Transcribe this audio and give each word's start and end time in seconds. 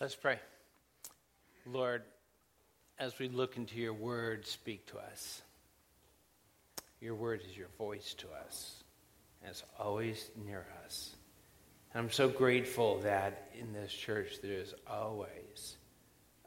Let's 0.00 0.14
pray. 0.14 0.38
Lord, 1.66 2.02
as 3.00 3.18
we 3.18 3.28
look 3.28 3.56
into 3.56 3.76
your 3.76 3.92
word, 3.92 4.46
speak 4.46 4.86
to 4.86 4.98
us. 4.98 5.42
Your 7.00 7.16
word 7.16 7.42
is 7.48 7.56
your 7.56 7.66
voice 7.78 8.14
to 8.18 8.28
us, 8.46 8.84
and 9.42 9.50
it's 9.50 9.64
always 9.76 10.30
near 10.44 10.64
us. 10.84 11.16
And 11.92 12.04
I'm 12.04 12.12
so 12.12 12.28
grateful 12.28 13.00
that 13.00 13.50
in 13.58 13.72
this 13.72 13.92
church 13.92 14.40
there 14.40 14.60
is 14.60 14.72
always 14.86 15.76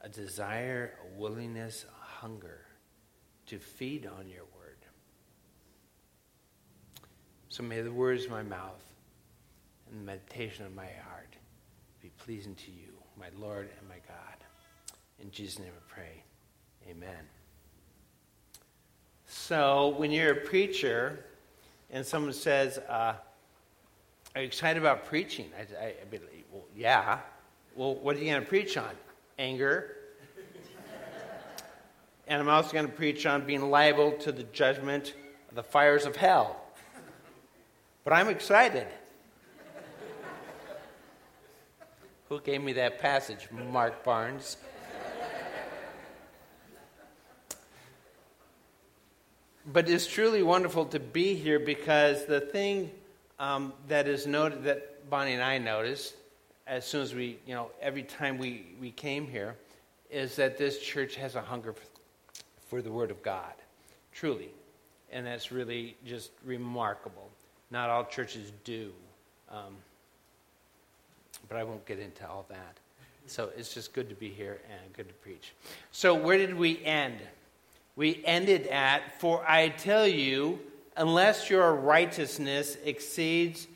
a 0.01 0.07
desire, 0.07 0.93
a 1.03 1.19
willingness, 1.19 1.85
a 1.89 2.21
hunger 2.21 2.61
to 3.47 3.59
feed 3.59 4.05
on 4.05 4.29
your 4.29 4.45
word. 4.57 4.77
So 7.49 7.63
may 7.63 7.81
the 7.81 7.91
words 7.91 8.23
of 8.23 8.31
my 8.31 8.43
mouth 8.43 8.83
and 9.89 9.99
the 9.99 10.05
meditation 10.05 10.65
of 10.65 10.73
my 10.73 10.87
heart 11.09 11.35
be 12.01 12.11
pleasing 12.17 12.55
to 12.55 12.71
you, 12.71 12.90
my 13.21 13.27
Lord 13.39 13.69
and 13.79 13.87
my 13.87 13.99
God. 14.07 14.37
In 15.19 15.29
Jesus' 15.29 15.59
name 15.59 15.69
I 15.69 15.93
pray. 15.93 16.23
Amen. 16.89 17.23
So, 19.27 19.93
when 19.97 20.09
you're 20.09 20.31
a 20.31 20.41
preacher 20.41 21.23
and 21.91 22.03
someone 22.03 22.33
says, 22.33 22.79
uh, 22.79 23.13
Are 24.35 24.41
you 24.41 24.47
excited 24.47 24.81
about 24.81 25.05
preaching? 25.05 25.51
I, 25.55 25.85
I, 25.85 25.87
I 25.89 26.19
Well, 26.51 26.63
yeah. 26.75 27.19
Well, 27.75 27.93
what 27.95 28.15
are 28.15 28.19
you 28.19 28.31
going 28.31 28.41
to 28.41 28.47
preach 28.47 28.75
on? 28.75 28.89
Anger. 29.37 29.97
and 32.27 32.41
I'm 32.41 32.49
also 32.49 32.73
going 32.73 32.87
to 32.87 32.91
preach 32.91 33.27
on 33.27 33.45
being 33.45 33.69
liable 33.69 34.13
to 34.13 34.31
the 34.31 34.43
judgment 34.45 35.13
of 35.49 35.55
the 35.55 35.63
fires 35.63 36.05
of 36.07 36.15
hell. 36.15 36.59
But 38.03 38.13
I'm 38.13 38.29
excited. 38.29 38.87
Who 42.31 42.39
gave 42.39 42.63
me 42.63 42.71
that 42.71 42.99
passage? 42.99 43.49
Mark 43.51 44.05
Barnes. 44.05 44.55
but 49.65 49.89
it's 49.89 50.07
truly 50.07 50.41
wonderful 50.41 50.85
to 50.85 50.99
be 51.01 51.35
here 51.35 51.59
because 51.59 52.23
the 52.23 52.39
thing 52.39 52.89
um, 53.37 53.73
that 53.89 54.07
is 54.07 54.27
noted 54.27 54.63
that 54.63 55.09
Bonnie 55.09 55.33
and 55.33 55.43
I 55.43 55.57
noticed 55.57 56.13
as 56.67 56.85
soon 56.85 57.01
as 57.01 57.13
we, 57.13 57.37
you 57.45 57.53
know, 57.53 57.69
every 57.81 58.03
time 58.03 58.37
we, 58.37 58.75
we 58.79 58.91
came 58.91 59.27
here, 59.27 59.57
is 60.09 60.37
that 60.37 60.57
this 60.57 60.79
church 60.79 61.17
has 61.17 61.35
a 61.35 61.41
hunger 61.41 61.75
for 62.69 62.81
the 62.81 62.93
Word 62.93 63.11
of 63.11 63.21
God, 63.21 63.55
truly. 64.13 64.51
And 65.11 65.25
that's 65.25 65.51
really 65.51 65.97
just 66.05 66.31
remarkable. 66.45 67.29
Not 67.71 67.89
all 67.89 68.05
churches 68.05 68.53
do. 68.63 68.93
Um, 69.49 69.75
but 71.47 71.57
I 71.57 71.63
won't 71.63 71.85
get 71.85 71.99
into 71.99 72.27
all 72.27 72.45
that. 72.49 72.77
So 73.27 73.49
it's 73.57 73.73
just 73.73 73.93
good 73.93 74.09
to 74.09 74.15
be 74.15 74.29
here 74.29 74.59
and 74.69 74.93
good 74.93 75.07
to 75.07 75.13
preach. 75.15 75.53
So, 75.91 76.13
where 76.13 76.37
did 76.37 76.55
we 76.55 76.83
end? 76.83 77.19
We 77.95 78.21
ended 78.25 78.67
at, 78.67 79.19
For 79.19 79.43
I 79.47 79.69
tell 79.69 80.07
you, 80.07 80.59
unless 80.97 81.49
your 81.49 81.73
righteousness 81.73 82.77
exceeds 82.83 83.67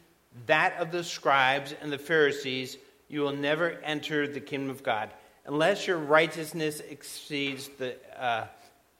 that 0.47 0.75
of 0.77 0.91
the 0.91 1.03
scribes 1.03 1.73
and 1.81 1.91
the 1.91 1.97
Pharisees, 1.97 2.77
you 3.07 3.22
will 3.22 3.35
never 3.35 3.72
enter 3.83 4.27
the 4.27 4.39
kingdom 4.39 4.69
of 4.69 4.83
God. 4.83 5.11
Unless 5.45 5.88
your 5.88 5.97
righteousness 5.97 6.79
exceeds 6.79 7.69
the, 7.77 7.95
uh, 8.19 8.47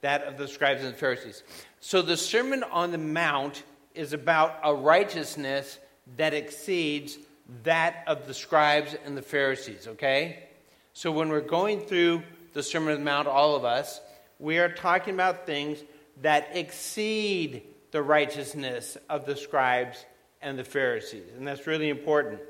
that 0.00 0.22
of 0.22 0.38
the 0.38 0.46
scribes 0.46 0.82
and 0.82 0.94
the 0.94 0.98
Pharisees. 0.98 1.42
So 1.80 2.02
the 2.02 2.16
Sermon 2.16 2.62
on 2.64 2.92
the 2.92 2.98
Mount 2.98 3.64
is 3.94 4.12
about 4.12 4.58
a 4.62 4.74
righteousness 4.74 5.78
that 6.16 6.34
exceeds 6.34 7.18
that 7.62 8.04
of 8.06 8.26
the 8.26 8.34
scribes 8.34 8.96
and 9.04 9.16
the 9.16 9.22
Pharisees, 9.22 9.86
okay? 9.86 10.44
So 10.92 11.12
when 11.12 11.28
we're 11.28 11.40
going 11.40 11.80
through 11.80 12.22
the 12.52 12.62
Sermon 12.62 12.92
on 12.94 12.98
the 12.98 13.04
Mount, 13.04 13.28
all 13.28 13.54
of 13.54 13.64
us, 13.64 14.00
we 14.38 14.58
are 14.58 14.68
talking 14.68 15.14
about 15.14 15.46
things 15.46 15.82
that 16.22 16.48
exceed 16.52 17.62
the 17.90 18.02
righteousness 18.02 18.96
of 19.08 19.26
the 19.26 19.36
scribes 19.36 20.04
and 20.42 20.58
the 20.58 20.64
Pharisees. 20.64 21.30
And 21.36 21.46
that's 21.46 21.66
really 21.66 21.88
important 21.88 22.40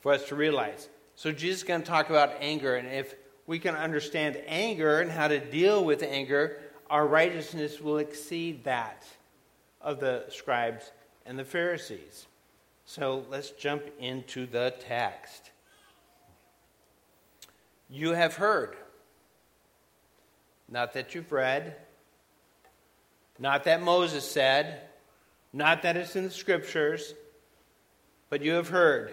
for 0.00 0.12
us 0.12 0.28
to 0.28 0.36
realize. 0.36 0.88
So 1.14 1.32
Jesus 1.32 1.58
is 1.58 1.64
going 1.64 1.82
to 1.82 1.86
talk 1.86 2.10
about 2.10 2.34
anger, 2.40 2.76
and 2.76 2.88
if 2.88 3.14
we 3.46 3.58
can 3.58 3.74
understand 3.74 4.38
anger 4.46 5.00
and 5.00 5.10
how 5.10 5.28
to 5.28 5.38
deal 5.38 5.84
with 5.84 6.02
anger, 6.02 6.58
our 6.90 7.06
righteousness 7.06 7.80
will 7.80 7.98
exceed 7.98 8.64
that 8.64 9.04
of 9.80 10.00
the 10.00 10.24
scribes 10.30 10.90
and 11.24 11.38
the 11.38 11.44
Pharisees. 11.44 12.26
So 12.86 13.26
let's 13.28 13.50
jump 13.50 13.82
into 13.98 14.46
the 14.46 14.72
text. 14.80 15.50
You 17.90 18.10
have 18.10 18.36
heard 18.36 18.76
not 20.68 20.94
that 20.94 21.14
you've 21.14 21.30
read, 21.30 21.76
not 23.38 23.64
that 23.64 23.82
Moses 23.82 24.28
said, 24.28 24.80
not 25.52 25.82
that 25.82 25.96
it's 25.96 26.16
in 26.16 26.24
the 26.24 26.30
scriptures, 26.30 27.14
but 28.30 28.42
you 28.42 28.52
have 28.52 28.68
heard 28.68 29.12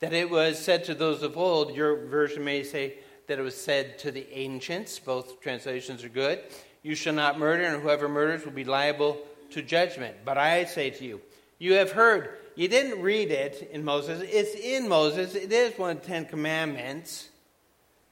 that 0.00 0.12
it 0.12 0.28
was 0.28 0.58
said 0.58 0.84
to 0.84 0.94
those 0.94 1.22
of 1.22 1.36
old. 1.36 1.74
Your 1.74 2.06
version 2.06 2.44
may 2.44 2.64
say 2.64 2.98
that 3.28 3.38
it 3.38 3.42
was 3.42 3.56
said 3.56 3.98
to 4.00 4.10
the 4.10 4.26
ancients. 4.32 4.98
Both 4.98 5.40
translations 5.40 6.04
are 6.04 6.08
good. 6.08 6.40
You 6.82 6.94
shall 6.94 7.14
not 7.14 7.38
murder, 7.38 7.64
and 7.64 7.82
whoever 7.82 8.08
murders 8.08 8.44
will 8.44 8.52
be 8.52 8.64
liable 8.64 9.18
to 9.50 9.62
judgment. 9.62 10.16
But 10.24 10.38
I 10.38 10.64
say 10.64 10.90
to 10.90 11.04
you, 11.04 11.20
you 11.64 11.72
have 11.72 11.92
heard. 11.92 12.28
You 12.56 12.68
didn't 12.68 13.00
read 13.00 13.30
it 13.30 13.70
in 13.72 13.84
Moses. 13.84 14.22
It's 14.30 14.54
in 14.54 14.86
Moses. 14.86 15.34
It 15.34 15.50
is 15.50 15.78
one 15.78 15.96
of 15.96 16.02
the 16.02 16.06
Ten 16.06 16.26
Commandments. 16.26 17.30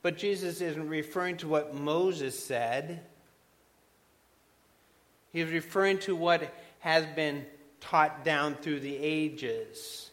But 0.01 0.17
Jesus 0.17 0.63
isn't 0.63 0.89
referring 0.89 1.37
to 1.37 1.49
what 1.49 1.75
Moses 1.75 2.43
said. 2.43 3.03
He's 5.35 5.51
referring 5.51 5.99
to 5.99 6.17
what 6.17 6.51
has 6.79 7.05
been 7.15 7.45
taught 7.79 8.25
down 8.25 8.55
through 8.55 8.81
the 8.81 8.97
ages. 8.97 10.09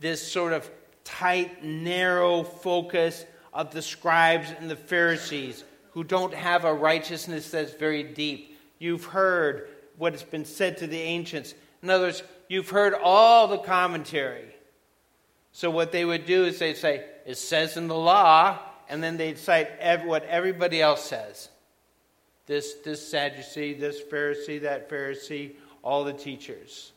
This 0.00 0.26
sort 0.26 0.54
of 0.54 0.70
tight, 1.04 1.62
narrow 1.62 2.42
focus 2.42 3.26
of 3.52 3.70
the 3.70 3.82
scribes 3.82 4.48
and 4.58 4.70
the 4.70 4.76
Pharisees 4.76 5.62
who 5.90 6.04
don't 6.04 6.32
have 6.32 6.64
a 6.64 6.72
righteousness 6.72 7.50
that's 7.50 7.74
very 7.74 8.02
deep. 8.02 8.58
You've 8.78 9.04
heard 9.04 9.68
what 9.98 10.14
has 10.14 10.22
been 10.22 10.46
said 10.46 10.78
to 10.78 10.86
the 10.86 11.00
ancients. 11.00 11.54
In 11.82 11.90
other 11.90 12.06
words, 12.06 12.22
you've 12.52 12.68
heard 12.68 12.92
all 12.92 13.48
the 13.48 13.56
commentary. 13.56 14.54
So, 15.52 15.70
what 15.70 15.90
they 15.90 16.04
would 16.04 16.26
do 16.26 16.44
is 16.44 16.58
they'd 16.58 16.76
say, 16.76 17.02
It 17.24 17.38
says 17.38 17.78
in 17.78 17.88
the 17.88 17.96
law, 17.96 18.58
and 18.90 19.02
then 19.02 19.16
they'd 19.16 19.38
cite 19.38 19.70
every, 19.80 20.06
what 20.06 20.24
everybody 20.24 20.82
else 20.82 21.02
says. 21.02 21.48
This, 22.46 22.74
this 22.84 23.08
Sadducee, 23.08 23.72
this 23.72 24.02
Pharisee, 24.02 24.60
that 24.62 24.90
Pharisee, 24.90 25.52
all 25.82 26.04
the 26.04 26.12
teachers. 26.12 26.92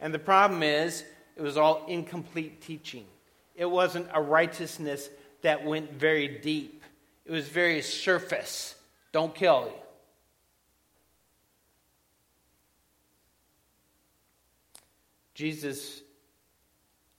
And 0.00 0.12
the 0.12 0.18
problem 0.18 0.64
is, 0.64 1.04
it 1.36 1.42
was 1.42 1.56
all 1.56 1.84
incomplete 1.86 2.60
teaching. 2.60 3.04
It 3.54 3.70
wasn't 3.70 4.08
a 4.12 4.20
righteousness 4.20 5.08
that 5.42 5.64
went 5.64 5.92
very 5.92 6.26
deep, 6.26 6.82
it 7.24 7.30
was 7.30 7.48
very 7.48 7.80
surface. 7.80 8.74
Don't 9.12 9.34
kill. 9.34 9.72
Jesus 15.36 16.02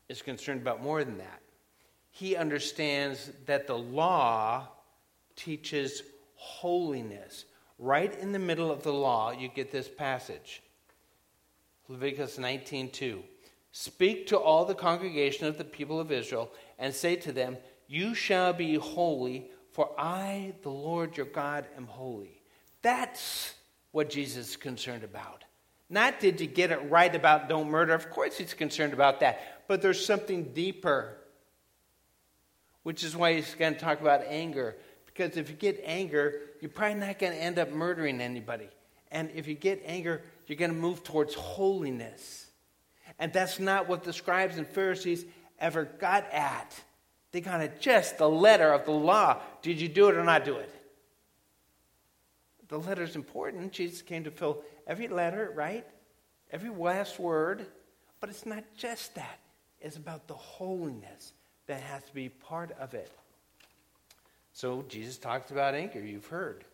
is 0.09 0.21
concerned 0.21 0.61
about 0.61 0.83
more 0.83 1.05
than 1.05 1.19
that 1.19 1.41
he 2.17 2.35
understands 2.35 3.29
that 3.45 3.67
the 3.67 3.77
law 3.77 4.67
teaches 5.35 6.01
holiness. 6.33 7.45
Right 7.77 8.11
in 8.17 8.31
the 8.31 8.39
middle 8.39 8.71
of 8.71 8.81
the 8.81 8.91
law, 8.91 9.29
you 9.29 9.49
get 9.49 9.71
this 9.71 9.87
passage. 9.87 10.63
Leviticus 11.87 12.39
19:2. 12.39 13.23
Speak 13.71 14.25
to 14.27 14.39
all 14.39 14.65
the 14.65 14.73
congregation 14.73 15.45
of 15.45 15.59
the 15.59 15.63
people 15.63 15.99
of 15.99 16.11
Israel 16.11 16.51
and 16.79 16.91
say 16.91 17.15
to 17.17 17.31
them, 17.31 17.55
You 17.87 18.15
shall 18.15 18.51
be 18.51 18.73
holy, 18.77 19.51
for 19.69 19.93
I, 19.95 20.55
the 20.63 20.71
Lord 20.71 21.17
your 21.17 21.27
God, 21.27 21.67
am 21.77 21.85
holy. 21.85 22.41
That's 22.81 23.53
what 23.91 24.09
Jesus 24.09 24.49
is 24.49 24.57
concerned 24.57 25.03
about. 25.03 25.43
Not 25.89 26.19
did 26.19 26.41
you 26.41 26.47
get 26.47 26.71
it 26.71 26.89
right 26.89 27.13
about 27.13 27.47
don't 27.47 27.69
murder. 27.69 27.93
Of 27.93 28.09
course, 28.09 28.37
he's 28.37 28.53
concerned 28.53 28.93
about 28.93 29.21
that. 29.21 29.65
But 29.67 29.81
there's 29.81 30.05
something 30.05 30.51
deeper 30.53 31.17
which 32.87 33.03
is 33.03 33.17
why 33.17 33.33
he's 33.33 33.53
going 33.55 33.73
to 33.73 33.79
talk 33.81 33.99
about 33.99 34.21
anger. 34.25 34.73
Because 35.05 35.35
if 35.35 35.49
you 35.49 35.57
get 35.57 35.81
anger, 35.83 36.39
you're 36.61 36.69
probably 36.69 36.97
not 36.97 37.19
going 37.19 37.33
to 37.33 37.37
end 37.37 37.59
up 37.59 37.69
murdering 37.69 38.21
anybody. 38.21 38.69
And 39.11 39.29
if 39.35 39.45
you 39.45 39.55
get 39.55 39.83
anger, 39.85 40.21
you're 40.45 40.55
going 40.55 40.71
to 40.71 40.77
move 40.77 41.03
towards 41.03 41.33
holiness. 41.33 42.47
And 43.19 43.33
that's 43.33 43.59
not 43.59 43.89
what 43.89 44.05
the 44.05 44.13
scribes 44.13 44.57
and 44.57 44.65
Pharisees 44.65 45.25
ever 45.59 45.83
got 45.83 46.31
at. 46.31 46.79
They 47.33 47.41
got 47.41 47.59
at 47.59 47.81
just 47.81 48.17
the 48.17 48.29
letter 48.29 48.71
of 48.71 48.85
the 48.85 48.91
law. 48.91 49.41
Did 49.61 49.81
you 49.81 49.89
do 49.89 50.07
it 50.07 50.15
or 50.15 50.23
not 50.23 50.45
do 50.45 50.55
it? 50.55 50.71
The 52.69 52.77
letter 52.77 53.03
is 53.03 53.15
important. 53.15 53.71
Jesus 53.71 54.01
came 54.01 54.23
to 54.25 54.31
fill 54.31 54.63
every 54.85 55.07
letter, 55.07 55.51
right? 55.55 55.85
Every 56.51 56.69
last 56.69 57.19
word. 57.19 57.65
But 58.19 58.29
it's 58.29 58.45
not 58.45 58.63
just 58.75 59.15
that, 59.15 59.39
it's 59.79 59.95
about 59.95 60.27
the 60.27 60.33
holiness 60.33 61.33
that 61.67 61.81
has 61.81 62.03
to 62.05 62.13
be 62.13 62.29
part 62.29 62.71
of 62.79 62.93
it. 62.93 63.11
So 64.53 64.83
Jesus 64.89 65.17
talks 65.17 65.51
about 65.51 65.75
anger, 65.75 66.03
you've 66.03 66.25
heard. 66.25 66.65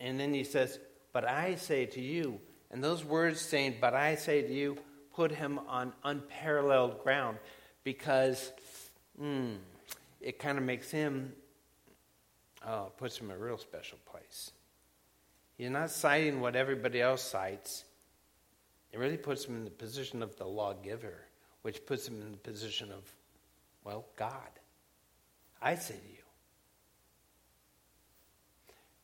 And 0.00 0.18
then 0.18 0.34
he 0.34 0.42
says, 0.42 0.78
But 1.12 1.24
I 1.24 1.54
say 1.54 1.86
to 1.86 2.00
you, 2.00 2.40
and 2.70 2.82
those 2.82 3.04
words 3.04 3.40
saying, 3.40 3.76
But 3.80 3.94
I 3.94 4.16
say 4.16 4.42
to 4.42 4.52
you, 4.52 4.76
put 5.14 5.30
him 5.30 5.60
on 5.68 5.92
unparalleled 6.02 7.02
ground 7.02 7.38
because 7.84 8.52
mm, 9.20 9.56
it 10.20 10.38
kind 10.38 10.58
of 10.58 10.64
makes 10.64 10.90
him, 10.90 11.32
oh, 12.66 12.90
puts 12.96 13.18
him 13.18 13.30
in 13.30 13.36
a 13.36 13.38
real 13.38 13.58
special 13.58 13.98
place. 14.10 14.50
He's 15.60 15.68
not 15.68 15.90
citing 15.90 16.40
what 16.40 16.56
everybody 16.56 17.02
else 17.02 17.22
cites. 17.22 17.84
It 18.92 18.98
really 18.98 19.18
puts 19.18 19.44
him 19.44 19.56
in 19.56 19.64
the 19.64 19.70
position 19.70 20.22
of 20.22 20.34
the 20.36 20.46
lawgiver, 20.46 21.20
which 21.60 21.84
puts 21.84 22.08
him 22.08 22.22
in 22.22 22.30
the 22.30 22.38
position 22.38 22.90
of, 22.90 23.02
well, 23.84 24.06
God. 24.16 24.48
I 25.60 25.74
say 25.74 25.96
to 25.96 26.08
you 26.08 26.24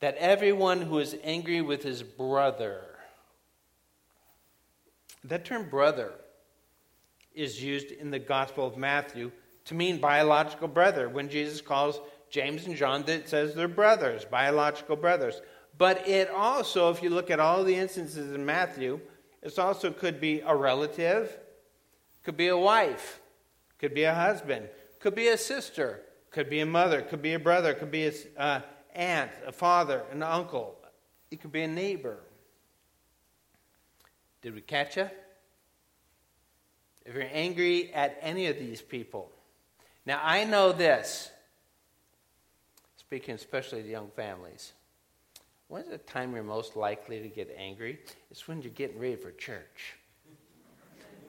that 0.01 0.17
everyone 0.17 0.81
who 0.81 0.99
is 0.99 1.15
angry 1.23 1.61
with 1.61 1.83
his 1.83 2.03
brother, 2.03 2.81
that 5.25 5.45
term 5.45 5.69
brother 5.69 6.15
is 7.35 7.63
used 7.63 7.91
in 7.91 8.11
the 8.11 8.19
Gospel 8.19 8.67
of 8.67 8.79
Matthew 8.79 9.31
to 9.67 9.75
mean 9.75 10.01
biological 10.01 10.69
brother. 10.69 11.07
When 11.11 11.29
Jesus 11.29 11.61
calls 11.61 12.01
James 12.31 12.67
and 12.67 12.77
John, 12.77 13.03
that 13.03 13.29
says 13.29 13.55
they're 13.55 13.69
brothers, 13.69 14.25
biological 14.25 14.97
brothers. 14.97 15.43
But 15.79 16.09
it 16.09 16.31
also, 16.31 16.91
if 16.91 17.03
you 17.03 17.11
look 17.11 17.31
at 17.31 17.41
all 17.41 17.63
the 17.65 17.75
instances 17.75 18.33
in 18.33 18.47
Matthew, 18.47 19.01
it 19.43 19.59
also 19.59 19.91
could 19.91 20.21
be 20.21 20.41
a 20.41 20.55
relative, 20.55 21.39
could 22.23 22.37
be 22.37 22.49
a 22.49 22.57
wife, 22.57 23.21
could 23.79 23.95
be 23.95 24.05
a 24.05 24.15
husband, 24.15 24.69
could 25.01 25.15
be 25.15 25.29
a 25.29 25.37
sister, 25.37 26.03
could 26.31 26.49
be 26.49 26.61
a 26.61 26.67
mother, 26.67 27.03
could 27.03 27.23
be 27.23 27.35
a 27.35 27.39
brother, 27.39 27.75
could 27.75 27.91
be 27.91 28.07
an 28.07 28.15
uh, 28.37 28.61
aunt, 28.95 29.31
a 29.47 29.53
father, 29.53 30.03
an 30.11 30.23
uncle. 30.23 30.77
It 31.31 31.41
could 31.41 31.53
be 31.53 31.63
a 31.63 31.69
neighbor. 31.69 32.19
Did 34.43 34.55
we 34.55 34.61
catch 34.63 34.97
you? 34.97 35.11
If 37.05 37.15
you're 37.15 37.29
angry 37.33 37.93
at 37.93 38.19
any 38.21 38.47
of 38.47 38.59
these 38.59 38.81
people, 38.81 39.31
now 40.07 40.21
I 40.23 40.45
know 40.45 40.73
this, 40.73 41.31
speaking 42.97 43.35
especially 43.35 43.83
to 43.83 43.89
young 43.89 44.11
families. 44.17 44.73
When's 45.69 45.89
the 45.89 45.99
time 45.99 46.35
you're 46.35 46.45
most 46.45 46.77
likely 46.77 47.21
to 47.21 47.29
get 47.29 47.55
angry? 47.59 47.99
It's 48.31 48.47
when 48.47 48.63
you're 48.63 48.71
getting 48.73 48.99
ready 49.01 49.17
for 49.17 49.33
church. 49.33 49.95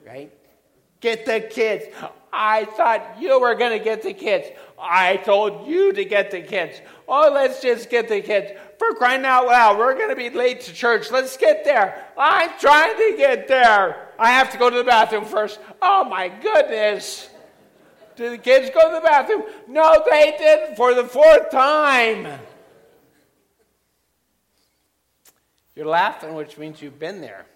Right? 0.06 0.32
Get 1.00 1.26
the 1.26 1.40
kids. 1.40 1.86
I 2.32 2.64
thought 2.64 3.16
you 3.20 3.40
were 3.40 3.54
going 3.54 3.76
to 3.76 3.82
get 3.82 4.02
the 4.02 4.12
kids. 4.12 4.48
I 4.80 5.16
told 5.18 5.66
you 5.66 5.92
to 5.92 6.04
get 6.04 6.30
the 6.30 6.40
kids. 6.40 6.80
Oh, 7.08 7.30
let's 7.32 7.60
just 7.60 7.90
get 7.90 8.08
the 8.08 8.20
kids. 8.20 8.52
For 8.78 8.94
crying 8.94 9.24
out 9.24 9.46
loud, 9.46 9.78
we're 9.78 9.94
going 9.94 10.10
to 10.10 10.16
be 10.16 10.30
late 10.30 10.60
to 10.62 10.72
church. 10.72 11.10
Let's 11.10 11.36
get 11.36 11.64
there. 11.64 12.06
I'm 12.16 12.50
trying 12.60 12.96
to 12.96 13.14
get 13.16 13.48
there. 13.48 14.08
I 14.18 14.30
have 14.30 14.52
to 14.52 14.58
go 14.58 14.70
to 14.70 14.76
the 14.76 14.84
bathroom 14.84 15.24
first. 15.24 15.58
Oh, 15.82 16.04
my 16.04 16.28
goodness. 16.28 17.28
Did 18.16 18.32
the 18.32 18.38
kids 18.38 18.70
go 18.74 18.88
to 18.88 18.94
the 18.96 19.00
bathroom? 19.00 19.44
No, 19.68 20.02
they 20.08 20.34
didn't 20.38 20.76
for 20.76 20.94
the 20.94 21.04
fourth 21.04 21.50
time. 21.50 22.40
You're 25.78 25.86
laughing, 25.86 26.34
which 26.34 26.58
means 26.58 26.82
you've 26.82 26.98
been 26.98 27.20
there. 27.20 27.46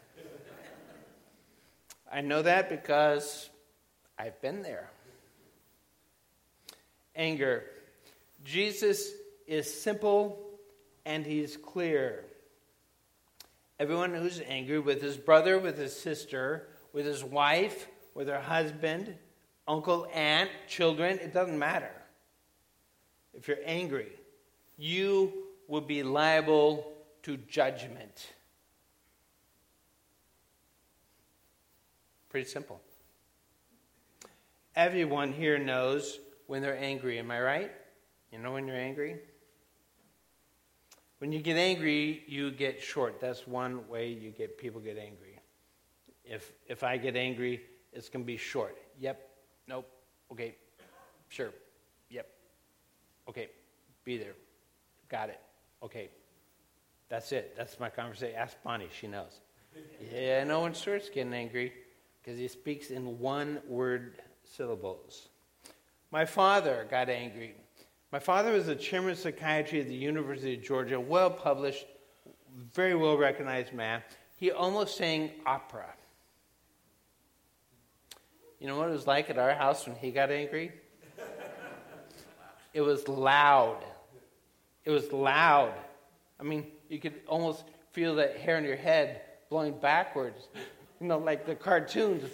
I 2.13 2.21
know 2.21 2.41
that 2.41 2.69
because 2.69 3.51
I've 4.17 4.41
been 4.41 4.63
there. 4.63 4.89
Anger. 7.17 7.65
Jesus 8.45 9.11
is 9.49 9.83
simple 9.83 10.39
and 11.05 11.27
he's 11.27 11.57
clear. 11.57 12.25
Everyone 13.81 14.15
who's 14.15 14.41
angry 14.47 14.79
with 14.79 15.03
his 15.03 15.17
brother, 15.17 15.59
with 15.59 15.77
his 15.77 15.97
sister, 15.97 16.69
with 16.93 17.07
his 17.07 17.25
wife, 17.25 17.89
with 18.15 18.29
her 18.29 18.41
husband, 18.41 19.17
uncle, 19.67 20.07
aunt, 20.15 20.49
children, 20.69 21.19
it 21.19 21.35
doesn't 21.35 21.59
matter. 21.59 21.91
If 23.35 23.49
you're 23.49 23.59
angry, 23.65 24.13
you 24.79 25.33
will 25.67 25.81
be 25.81 26.05
liable 26.05 26.92
to 27.23 27.37
judgment. 27.37 28.33
Pretty 32.29 32.49
simple. 32.49 32.81
Everyone 34.75 35.33
here 35.33 35.59
knows 35.59 36.19
when 36.47 36.63
they're 36.63 36.79
angry, 36.79 37.19
am 37.19 37.31
I 37.31 37.41
right? 37.41 37.73
You 38.31 38.39
know 38.39 38.53
when 38.53 38.67
you're 38.67 38.77
angry? 38.77 39.17
When 41.19 41.31
you 41.31 41.41
get 41.41 41.57
angry, 41.57 42.25
you 42.27 42.51
get 42.51 42.83
short. 42.83 43.21
That's 43.21 43.47
one 43.47 43.87
way 43.87 44.09
you 44.09 44.31
get 44.31 44.59
people 44.59 44.81
get 44.81 44.99
angry. 44.99 45.39
If 46.25 46.51
if 46.67 46.83
I 46.83 46.97
get 46.97 47.15
angry, 47.15 47.63
it's 47.93 48.09
going 48.09 48.25
to 48.25 48.27
be 48.27 48.37
short. 48.37 48.77
Yep. 48.99 49.29
Nope. 49.69 49.89
Okay. 50.33 50.57
Sure. 51.29 51.51
Yep. 52.11 52.27
Okay. 53.29 53.49
Be 54.05 54.17
there. 54.17 54.35
Got 55.09 55.29
it. 55.29 55.41
Okay. 55.83 56.09
That's 57.13 57.31
it. 57.31 57.55
That's 57.59 57.79
my 57.79 57.91
conversation. 57.91 58.35
Ask 58.39 58.57
Bonnie. 58.65 58.89
She 58.99 59.07
knows. 59.07 59.41
Yeah, 60.15 60.45
no 60.45 60.61
one 60.61 60.73
starts 60.73 61.11
getting 61.11 61.35
angry 61.35 61.71
because 62.23 62.39
he 62.39 62.49
speaks 62.49 62.89
in 62.89 63.19
one 63.19 63.61
word 63.69 64.23
syllables. 64.45 65.29
My 66.11 66.25
father 66.25 66.87
got 66.91 67.11
angry. 67.11 67.55
My 68.13 68.19
father 68.19 68.53
was 68.53 68.65
the 68.65 68.75
chairman 68.75 69.11
of 69.11 69.19
psychiatry 69.19 69.83
at 69.83 69.89
the 69.89 69.95
University 69.95 70.55
of 70.55 70.63
Georgia, 70.63 70.99
well 70.99 71.29
published, 71.29 71.85
very 72.73 72.95
well 72.95 73.19
recognized 73.19 73.75
man. 73.75 74.03
He 74.37 74.51
almost 74.51 74.97
sang 74.97 75.33
opera. 75.45 75.93
You 78.59 78.69
know 78.69 78.79
what 78.79 78.89
it 78.89 78.93
was 78.93 79.07
like 79.07 79.29
at 79.29 79.37
our 79.37 79.53
house 79.53 79.87
when 79.87 79.97
he 79.97 80.13
got 80.13 80.31
angry? 80.31 80.73
It 82.73 82.81
was 82.81 83.07
loud. 83.07 83.85
It 84.87 84.91
was 84.91 85.13
loud. 85.13 85.75
I 86.41 86.43
mean, 86.43 86.67
you 86.93 87.01
could 87.01 87.15
almost 87.27 87.65
feel 87.93 88.17
that 88.17 88.37
hair 88.37 88.59
on 88.59 88.65
your 88.65 88.77
head 88.77 89.23
blowing 89.49 89.73
backwards 89.73 90.49
you 91.01 91.09
know, 91.09 91.19
like 91.19 91.47
the 91.47 91.55
cartoons 91.55 92.31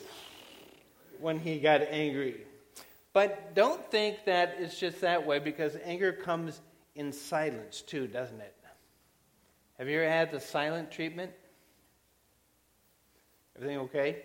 when 1.21 1.39
he 1.39 1.59
got 1.59 1.81
angry. 1.81 2.43
But 3.15 3.55
don't 3.55 3.91
think 3.91 4.27
that 4.27 4.57
it's 4.59 4.79
just 4.79 5.01
that 5.01 5.27
way 5.27 5.39
because 5.39 5.77
anger 5.83 6.13
comes 6.13 6.61
in 6.95 7.13
silence 7.13 7.81
too, 7.81 8.07
doesn't 8.07 8.41
it? 8.41 8.55
Have 9.79 9.89
you 9.89 10.01
ever 10.01 10.11
had 10.11 10.31
the 10.33 10.41
silent 10.41 10.91
treatment? 10.91 11.33
Everything 13.57 13.79
okay? 13.79 14.23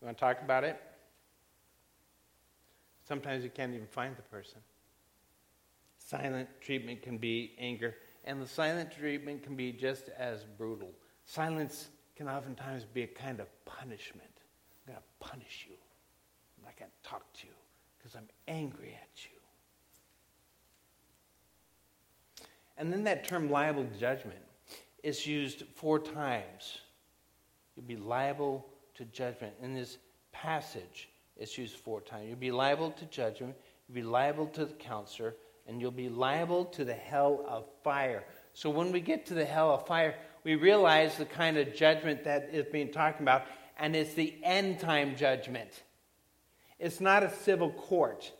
You 0.00 0.06
want 0.06 0.16
to 0.16 0.20
talk 0.20 0.40
about 0.42 0.64
it? 0.64 0.80
Sometimes 3.06 3.44
you 3.44 3.50
can't 3.50 3.72
even 3.74 3.86
find 3.86 4.16
the 4.16 4.22
person. 4.22 4.58
Silent 6.08 6.48
treatment 6.62 7.02
can 7.02 7.18
be 7.18 7.52
anger, 7.58 7.94
and 8.24 8.40
the 8.40 8.46
silent 8.46 8.90
treatment 8.90 9.42
can 9.42 9.54
be 9.54 9.72
just 9.72 10.08
as 10.16 10.42
brutal. 10.56 10.90
Silence 11.26 11.88
can 12.16 12.26
oftentimes 12.26 12.86
be 12.86 13.02
a 13.02 13.06
kind 13.06 13.40
of 13.40 13.46
punishment. 13.66 14.30
I'm 14.86 14.94
going 14.94 15.02
to 15.02 15.28
punish 15.28 15.66
you. 15.68 15.76
I'm 16.56 16.64
not 16.64 16.78
going 16.78 16.90
to 16.90 17.10
talk 17.10 17.30
to 17.40 17.46
you 17.46 17.52
because 17.98 18.16
I'm 18.16 18.26
angry 18.46 18.98
at 18.98 19.24
you. 19.24 19.38
And 22.78 22.90
then 22.90 23.04
that 23.04 23.28
term 23.28 23.50
liable 23.50 23.86
judgment 24.00 24.40
is 25.02 25.26
used 25.26 25.64
four 25.74 25.98
times. 25.98 26.78
You'll 27.76 27.84
be 27.84 27.96
liable 27.96 28.64
to 28.94 29.04
judgment. 29.04 29.52
In 29.60 29.74
this 29.74 29.98
passage, 30.32 31.10
it's 31.36 31.58
used 31.58 31.76
four 31.76 32.00
times. 32.00 32.28
You'll 32.28 32.38
be 32.38 32.50
liable 32.50 32.92
to 32.92 33.04
judgment, 33.04 33.54
you'll 33.86 33.96
be 33.96 34.08
liable 34.08 34.46
to 34.46 34.64
the 34.64 34.72
counselor, 34.72 35.34
and 35.68 35.80
you'll 35.80 35.90
be 35.90 36.08
liable 36.08 36.64
to 36.64 36.84
the 36.84 36.94
hell 36.94 37.44
of 37.46 37.66
fire. 37.84 38.24
So 38.54 38.70
when 38.70 38.90
we 38.90 39.00
get 39.00 39.26
to 39.26 39.34
the 39.34 39.44
hell 39.44 39.72
of 39.74 39.86
fire, 39.86 40.16
we 40.42 40.56
realize 40.56 41.16
the 41.16 41.26
kind 41.26 41.58
of 41.58 41.74
judgment 41.74 42.24
that 42.24 42.48
is 42.52 42.64
being 42.72 42.90
talked 42.90 43.20
about, 43.20 43.44
and 43.78 43.94
it's 43.94 44.14
the 44.14 44.34
end 44.42 44.80
time 44.80 45.14
judgment. 45.14 45.82
It's 46.78 47.00
not 47.00 47.22
a 47.22 47.30
civil 47.30 47.70
court. 47.70 48.32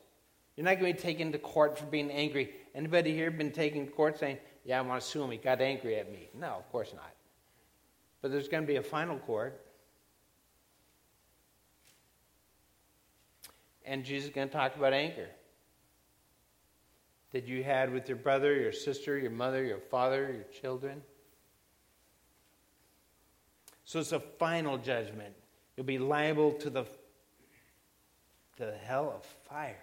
You're 0.57 0.65
not 0.65 0.81
going 0.81 0.93
to 0.93 1.01
be 1.01 1.03
taken 1.03 1.31
to 1.33 1.39
court 1.39 1.79
for 1.79 1.85
being 1.87 2.11
angry. 2.11 2.53
Anybody 2.75 3.13
here 3.13 3.31
been 3.31 3.53
taken 3.53 3.87
to 3.87 3.93
court 3.93 4.19
saying, 4.19 4.39
Yeah, 4.65 4.79
I 4.79 4.81
want 4.83 5.03
to 5.03 5.07
sue 5.07 5.23
him. 5.23 5.31
He 5.31 5.37
got 5.37 5.61
angry 5.61 5.97
at 5.97 6.11
me? 6.11 6.31
No, 6.35 6.49
of 6.49 6.69
course 6.73 6.93
not. 6.95 7.13
But 8.23 8.33
there's 8.33 8.49
going 8.49 8.63
to 8.63 8.67
be 8.67 8.77
a 8.77 8.83
final 8.83 9.19
court. 9.19 9.65
And 13.85 14.05
Jesus 14.05 14.29
is 14.29 14.35
going 14.35 14.49
to 14.49 14.53
talk 14.53 14.77
about 14.77 14.93
anger 14.93 15.29
that 17.33 17.47
you 17.47 17.63
had 17.63 17.93
with 17.93 18.09
your 18.09 18.17
brother, 18.17 18.55
your 18.55 18.73
sister, 18.73 19.19
your 19.19 19.31
mother, 19.31 19.63
your 19.65 19.79
father, 19.79 20.33
your 20.33 20.61
children. 20.61 21.03
So 23.85 24.01
it's 24.01 24.13
a 24.13 24.21
final 24.21 24.79
judgment. 24.79 25.35
You'll 25.77 25.87
be 25.87 25.99
liable 25.99 26.53
to 26.53 26.71
the 26.71 26.85
to 28.59 28.67
the 28.67 28.77
hell 28.77 29.13
of 29.17 29.25
fire. 29.49 29.77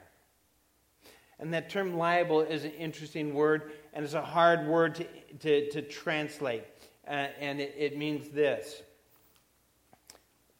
And 1.39 1.53
that 1.53 1.69
term 1.69 1.97
liable 1.97 2.41
is 2.41 2.65
an 2.65 2.71
interesting 2.71 3.33
word, 3.33 3.71
and 3.93 4.05
it's 4.05 4.13
a 4.13 4.21
hard 4.21 4.67
word 4.67 4.95
to, 4.95 5.05
to, 5.39 5.71
to 5.71 5.81
translate. 5.81 6.63
Uh, 7.07 7.27
and 7.39 7.59
it, 7.59 7.73
it, 7.77 7.97
means 7.97 8.29
this 8.29 8.81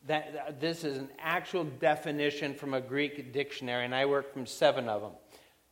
that 0.08 0.62
this 0.62 0.84
is 0.84 0.98
an 0.98 1.10
actual 1.18 1.64
definition 1.64 2.54
from 2.54 2.76
a 2.76 2.82
Greek 2.82 3.34
dictionary, 3.34 3.86
and 3.86 3.96
I 3.96 4.06
work 4.06 4.32
from 4.32 4.46
seven 4.46 4.88
of 4.88 5.02
them, 5.02 5.14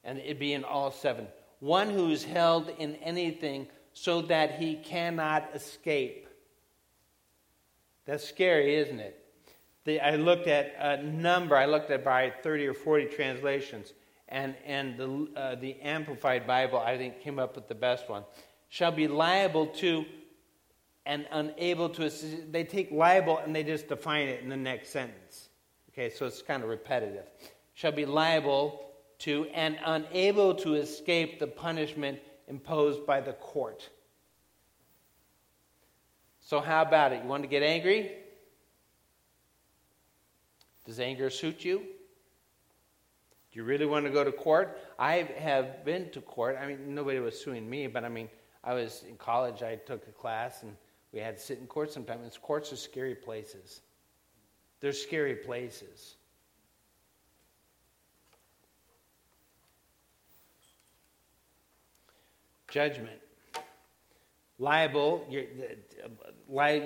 and 0.04 0.20
it'd 0.20 0.40
be 0.40 0.54
in 0.54 0.64
all 0.64 0.92
seven. 0.92 1.28
One 1.60 1.90
who's 1.90 2.24
held 2.24 2.70
in 2.78 2.96
anything 2.96 3.68
so 3.94 4.22
that 4.24 4.56
he 4.56 4.76
cannot 4.76 5.50
escape. 5.54 6.28
That's 8.06 8.28
scary, 8.28 8.76
isn't 8.76 9.00
it? 9.00 9.20
The, 9.86 10.00
I 10.00 10.16
looked 10.16 10.48
at 10.48 10.76
a 10.80 11.04
number, 11.04 11.56
I 11.56 11.66
looked 11.66 11.92
at 11.92 12.04
by 12.04 12.34
30 12.42 12.68
or 12.68 12.74
40 12.74 13.06
translations, 13.08 13.94
and, 14.30 14.56
and 14.66 14.98
the, 14.98 15.28
uh, 15.36 15.56
the 15.56 15.80
Amplified 15.82 16.48
Bible, 16.48 16.80
I 16.80 16.98
think, 16.98 17.22
came 17.22 17.40
up 17.40 17.56
with 17.56 17.68
the 17.68 17.76
best 17.76 18.10
one. 18.10 18.24
Shall 18.70 18.92
be 18.92 19.08
liable 19.08 19.68
to 19.68 20.06
and 21.06 21.28
unable 21.32 21.90
to 21.90 22.06
assist. 22.06 22.52
They 22.52 22.64
take 22.64 22.92
liable 22.92 23.38
and 23.40 23.56
they 23.56 23.64
just 23.64 23.88
define 23.88 24.28
it 24.28 24.42
in 24.42 24.50
the 24.50 24.58
next 24.58 24.90
sentence. 24.90 25.50
Okay, 25.92 26.10
so 26.10 26.26
it's 26.26 26.42
kind 26.42 26.64
of 26.64 26.70
repetitive. 26.70 27.26
Shall 27.74 27.92
be 27.92 28.06
liable 28.06 28.80
to 29.24 29.46
and 29.54 29.78
unable 29.86 30.54
to 30.54 30.76
escape 30.76 31.40
the 31.40 31.48
punishment 31.48 32.20
imposed 32.48 33.06
by 33.06 33.22
the 33.22 33.34
court. 33.34 33.90
So, 36.42 36.60
how 36.60 36.82
about 36.82 37.14
it? 37.14 37.24
You 37.24 37.30
want 37.30 37.44
to 37.44 37.50
get 37.50 37.64
angry? 37.64 38.12
Does 40.86 41.00
anger 41.00 41.30
suit 41.30 41.64
you? 41.64 41.80
Do 41.80 43.60
you 43.60 43.64
really 43.64 43.86
want 43.86 44.06
to 44.06 44.12
go 44.12 44.26
to 44.26 44.32
court? 44.32 44.78
I 45.00 45.30
have 45.38 45.86
been 45.86 46.10
to 46.10 46.22
court. 46.22 46.58
I 46.62 46.68
mean, 46.68 46.94
nobody 46.94 47.20
was 47.20 47.40
suing 47.40 47.70
me, 47.70 47.88
but 47.88 48.04
I 48.04 48.10
mean, 48.10 48.28
I 48.64 48.74
was 48.74 49.06
in 49.08 49.16
college. 49.16 49.64
I 49.64 49.76
took 49.76 50.06
a 50.08 50.12
class, 50.12 50.64
and 50.64 50.76
we 51.14 51.20
had 51.20 51.38
to 51.38 51.44
sit 51.44 51.60
in 51.60 51.68
court 51.68 51.94
sometimes. 51.94 52.38
Courts 52.38 52.74
are 52.74 52.78
scary 52.78 53.16
places. 53.16 53.82
They're 54.82 54.92
scary 54.92 55.36
places. 55.36 56.16
Judgment. 62.74 63.20
Liable, 64.58 65.28
you're, 65.30 65.44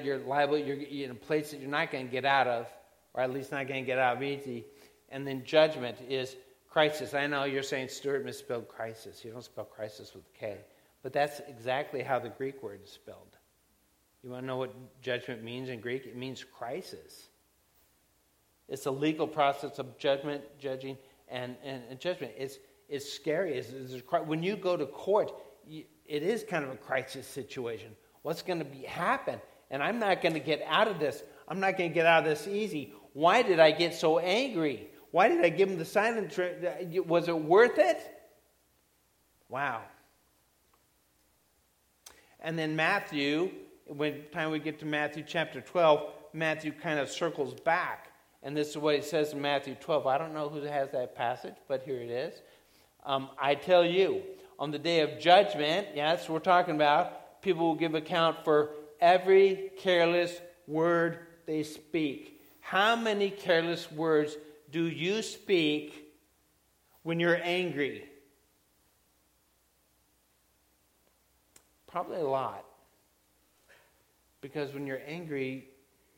you're 0.03 0.17
liable, 0.17 0.57
you're 0.57 0.75
in 0.75 1.11
a 1.11 1.15
place 1.15 1.51
that 1.51 1.61
you're 1.61 1.69
not 1.69 1.91
going 1.91 2.07
to 2.07 2.11
get 2.11 2.25
out 2.25 2.45
of, 2.45 2.67
or 3.13 3.21
at 3.21 3.31
least 3.31 3.53
not 3.53 3.69
going 3.69 3.83
to 3.83 3.87
get 3.87 3.97
out 3.97 4.17
of 4.17 4.23
easy. 4.23 4.65
And 5.07 5.25
then 5.25 5.45
judgment 5.45 5.97
is 6.09 6.35
crisis. 6.69 7.13
I 7.13 7.25
know 7.27 7.45
you're 7.45 7.63
saying 7.63 7.87
Stuart 7.87 8.25
misspelled 8.25 8.67
crisis. 8.67 9.23
You 9.23 9.31
don't 9.31 9.41
spell 9.41 9.63
crisis 9.63 10.13
with 10.13 10.25
K. 10.33 10.57
But 11.03 11.13
that's 11.13 11.39
exactly 11.47 12.03
how 12.03 12.19
the 12.19 12.29
Greek 12.29 12.61
word 12.61 12.81
is 12.83 12.91
spelled. 12.91 13.37
You 14.23 14.31
want 14.31 14.43
to 14.43 14.47
know 14.47 14.57
what 14.57 14.73
judgment 15.01 15.41
means 15.41 15.69
in 15.69 15.79
Greek? 15.79 16.05
It 16.05 16.17
means 16.17 16.43
crisis. 16.43 17.29
It's 18.67 18.87
a 18.87 18.91
legal 18.91 19.25
process 19.25 19.79
of 19.79 19.97
judgment, 19.97 20.43
judging, 20.59 20.97
and, 21.29 21.55
and, 21.63 21.81
and 21.89 21.97
judgment. 21.97 22.33
It's, 22.37 22.57
it's 22.89 23.09
scary. 23.09 23.57
It's, 23.57 23.69
it's, 23.69 24.03
when 24.25 24.43
you 24.43 24.57
go 24.57 24.75
to 24.75 24.85
court, 24.85 25.31
it 25.69 26.23
is 26.23 26.43
kind 26.43 26.63
of 26.63 26.71
a 26.71 26.77
crisis 26.77 27.27
situation. 27.27 27.89
What's 28.21 28.41
going 28.41 28.59
to 28.59 28.65
be, 28.65 28.79
happen? 28.79 29.39
And 29.69 29.83
I'm 29.83 29.99
not 29.99 30.21
going 30.21 30.33
to 30.33 30.39
get 30.39 30.61
out 30.67 30.87
of 30.87 30.99
this. 30.99 31.23
I'm 31.47 31.59
not 31.59 31.77
going 31.77 31.89
to 31.89 31.93
get 31.93 32.05
out 32.05 32.23
of 32.23 32.29
this 32.29 32.47
easy. 32.47 32.93
Why 33.13 33.41
did 33.41 33.59
I 33.59 33.71
get 33.71 33.93
so 33.93 34.19
angry? 34.19 34.89
Why 35.11 35.29
did 35.29 35.43
I 35.43 35.49
give 35.49 35.69
him 35.69 35.77
the 35.77 35.85
silent 35.85 36.31
treatment? 36.31 37.07
Was 37.07 37.27
it 37.27 37.37
worth 37.37 37.77
it? 37.77 37.99
Wow. 39.49 39.81
And 42.39 42.57
then 42.57 42.75
Matthew, 42.75 43.51
when 43.87 44.23
time 44.31 44.51
we 44.51 44.59
get 44.59 44.79
to 44.79 44.85
Matthew 44.85 45.23
chapter 45.25 45.61
12, 45.61 46.11
Matthew 46.33 46.71
kind 46.71 46.99
of 46.99 47.09
circles 47.09 47.53
back. 47.53 48.11
And 48.43 48.55
this 48.55 48.69
is 48.69 48.77
what 48.77 48.95
he 48.95 49.01
says 49.01 49.33
in 49.33 49.41
Matthew 49.41 49.75
12. 49.75 50.05
I 50.05 50.17
don't 50.17 50.33
know 50.33 50.49
who 50.49 50.61
has 50.61 50.91
that 50.91 51.15
passage, 51.15 51.55
but 51.67 51.81
here 51.83 51.99
it 51.99 52.09
is. 52.09 52.41
Um, 53.05 53.29
I 53.39 53.55
tell 53.55 53.85
you, 53.85 54.21
on 54.59 54.71
the 54.71 54.79
day 54.79 55.01
of 55.01 55.19
judgment, 55.19 55.87
yes, 55.95 56.27
we're 56.27 56.39
talking 56.39 56.75
about, 56.75 57.41
people 57.41 57.67
will 57.67 57.75
give 57.75 57.95
account 57.95 58.43
for 58.43 58.71
every 58.99 59.71
careless 59.77 60.35
word 60.67 61.19
they 61.45 61.63
speak. 61.63 62.41
How 62.59 62.95
many 62.95 63.29
careless 63.29 63.89
words 63.91 64.35
do 64.71 64.83
you 64.83 65.21
speak 65.21 66.13
when 67.03 67.19
you're 67.19 67.39
angry? 67.41 68.09
Probably 71.87 72.17
a 72.17 72.27
lot. 72.27 72.65
Because 74.41 74.73
when 74.73 74.85
you're 74.85 75.01
angry, 75.07 75.69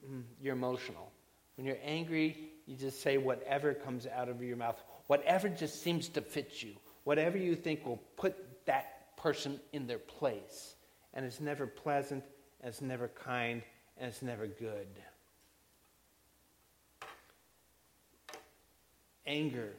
mm, 0.10 0.24
you're 0.42 0.56
emotional. 0.56 1.12
When 1.56 1.66
you're 1.66 1.78
angry, 1.84 2.38
you 2.66 2.76
just 2.76 3.02
say 3.02 3.18
whatever 3.18 3.74
comes 3.74 4.08
out 4.08 4.30
of 4.30 4.42
your 4.42 4.58
mouth, 4.58 4.82
whatever 5.08 5.50
just 5.50 5.82
seems 5.84 6.10
to 6.10 6.22
fit 6.22 6.64
you, 6.64 6.74
whatever 7.10 7.40
you 7.40 7.56
think 7.56 7.84
will 7.88 8.00
put 8.18 8.36
that 8.68 9.18
person 9.18 9.60
in 9.74 9.88
their 9.88 9.98
place. 9.98 10.76
And 11.16 11.26
it's 11.26 11.40
never 11.40 11.66
pleasant, 11.66 12.24
and 12.62 12.70
it's 12.70 12.82
never 12.82 13.08
kind, 13.08 13.64
and 13.98 14.10
it's 14.10 14.22
never 14.22 14.46
good. 14.46 14.88
anger. 19.26 19.70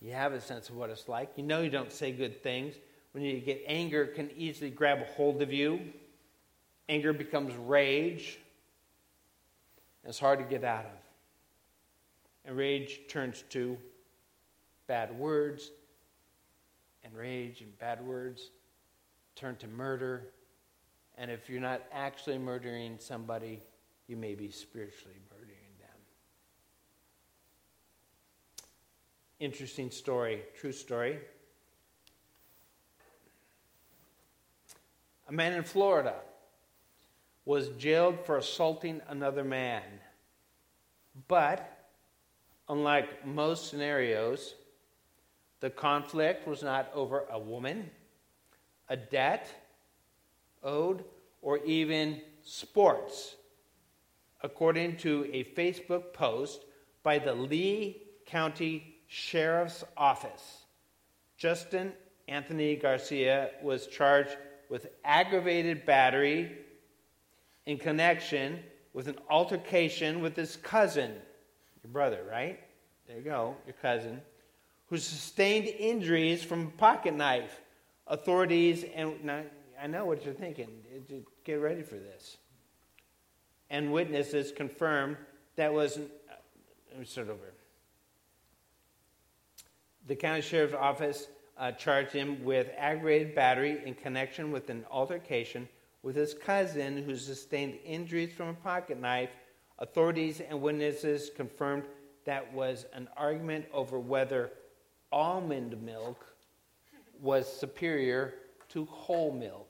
You 0.00 0.12
have 0.12 0.32
a 0.32 0.40
sense 0.40 0.68
of 0.68 0.76
what 0.76 0.90
it's 0.90 1.08
like. 1.08 1.30
You 1.36 1.42
know 1.42 1.60
you 1.60 1.70
don't 1.70 1.92
say 1.92 2.12
good 2.12 2.40
things. 2.42 2.74
When 3.12 3.24
you 3.24 3.40
get 3.40 3.62
anger, 3.66 4.02
it 4.02 4.14
can 4.14 4.30
easily 4.36 4.70
grab 4.70 5.00
a 5.00 5.04
hold 5.12 5.42
of 5.42 5.52
you. 5.52 5.80
Anger 6.88 7.12
becomes 7.12 7.54
rage. 7.56 8.38
It's 10.04 10.20
hard 10.20 10.38
to 10.40 10.44
get 10.44 10.62
out 10.62 10.84
of. 10.84 10.98
And 12.44 12.56
rage 12.56 13.00
turns 13.08 13.42
to 13.50 13.76
bad 14.92 15.18
words. 15.18 15.70
And 17.02 17.16
rage 17.16 17.62
and 17.62 17.78
bad 17.78 18.06
words 18.06 18.50
turn 19.36 19.56
to 19.56 19.66
murder. 19.66 20.28
And 21.16 21.30
if 21.30 21.48
you're 21.48 21.62
not 21.62 21.80
actually 21.90 22.36
murdering 22.36 22.96
somebody, 22.98 23.60
you 24.06 24.18
may 24.18 24.34
be 24.34 24.50
spiritually 24.50 25.16
murdering. 25.30 25.48
Them. 25.78 25.88
Interesting 29.40 29.90
story, 29.90 30.42
true 30.60 30.72
story. 30.72 31.20
A 35.26 35.32
man 35.32 35.54
in 35.54 35.64
Florida 35.64 36.16
was 37.46 37.68
jailed 37.78 38.26
for 38.26 38.36
assaulting 38.36 39.00
another 39.08 39.42
man. 39.42 39.84
But, 41.28 41.88
unlike 42.68 43.26
most 43.26 43.70
scenarios, 43.70 44.54
the 45.62 45.70
conflict 45.70 46.46
was 46.46 46.64
not 46.64 46.90
over 46.92 47.24
a 47.30 47.38
woman, 47.38 47.88
a 48.88 48.96
debt 48.96 49.48
owed, 50.64 51.04
or 51.40 51.58
even 51.58 52.20
sports. 52.42 53.36
According 54.42 54.96
to 54.98 55.24
a 55.32 55.44
Facebook 55.44 56.12
post 56.12 56.64
by 57.04 57.20
the 57.20 57.32
Lee 57.32 58.02
County 58.26 58.96
Sheriff's 59.06 59.84
Office. 59.96 60.64
Justin 61.36 61.92
Anthony 62.26 62.74
Garcia 62.74 63.50
was 63.62 63.86
charged 63.86 64.36
with 64.68 64.88
aggravated 65.04 65.86
battery 65.86 66.58
in 67.66 67.78
connection 67.78 68.58
with 68.94 69.06
an 69.06 69.16
altercation 69.30 70.22
with 70.22 70.34
his 70.34 70.56
cousin, 70.56 71.12
your 71.84 71.92
brother, 71.92 72.24
right? 72.28 72.58
There 73.06 73.16
you 73.16 73.22
go, 73.22 73.54
your 73.64 73.76
cousin, 73.80 74.22
who 74.92 74.98
sustained 74.98 75.66
injuries 75.66 76.44
from 76.44 76.66
a 76.66 76.70
pocket 76.72 77.14
knife. 77.14 77.62
Authorities, 78.08 78.84
and 78.94 79.24
now, 79.24 79.42
I 79.82 79.86
know 79.86 80.04
what 80.04 80.22
you're 80.22 80.34
thinking, 80.34 80.68
get 81.44 81.54
ready 81.54 81.80
for 81.80 81.94
this. 81.94 82.36
And 83.70 83.90
witnesses 83.90 84.52
confirmed 84.52 85.16
that 85.56 85.72
was, 85.72 85.96
let 85.96 86.98
me 86.98 87.06
start 87.06 87.30
over 87.30 87.54
the 90.08 90.14
county 90.14 90.42
sheriff's 90.42 90.74
office 90.74 91.28
uh, 91.56 91.72
charged 91.72 92.12
him 92.12 92.44
with 92.44 92.68
aggravated 92.76 93.34
battery 93.34 93.80
in 93.86 93.94
connection 93.94 94.52
with 94.52 94.68
an 94.68 94.84
altercation 94.90 95.66
with 96.02 96.16
his 96.16 96.34
cousin 96.34 97.02
who 97.02 97.16
sustained 97.16 97.78
injuries 97.82 98.34
from 98.34 98.48
a 98.48 98.54
pocket 98.54 99.00
knife. 99.00 99.30
Authorities 99.78 100.42
and 100.42 100.60
witnesses 100.60 101.30
confirmed 101.34 101.84
that 102.26 102.52
was 102.52 102.84
an 102.92 103.08
argument 103.16 103.64
over 103.72 103.98
whether 103.98 104.50
almond 105.12 105.80
milk 105.82 106.24
was 107.20 107.50
superior 107.50 108.34
to 108.70 108.84
whole 108.86 109.32
milk. 109.32 109.68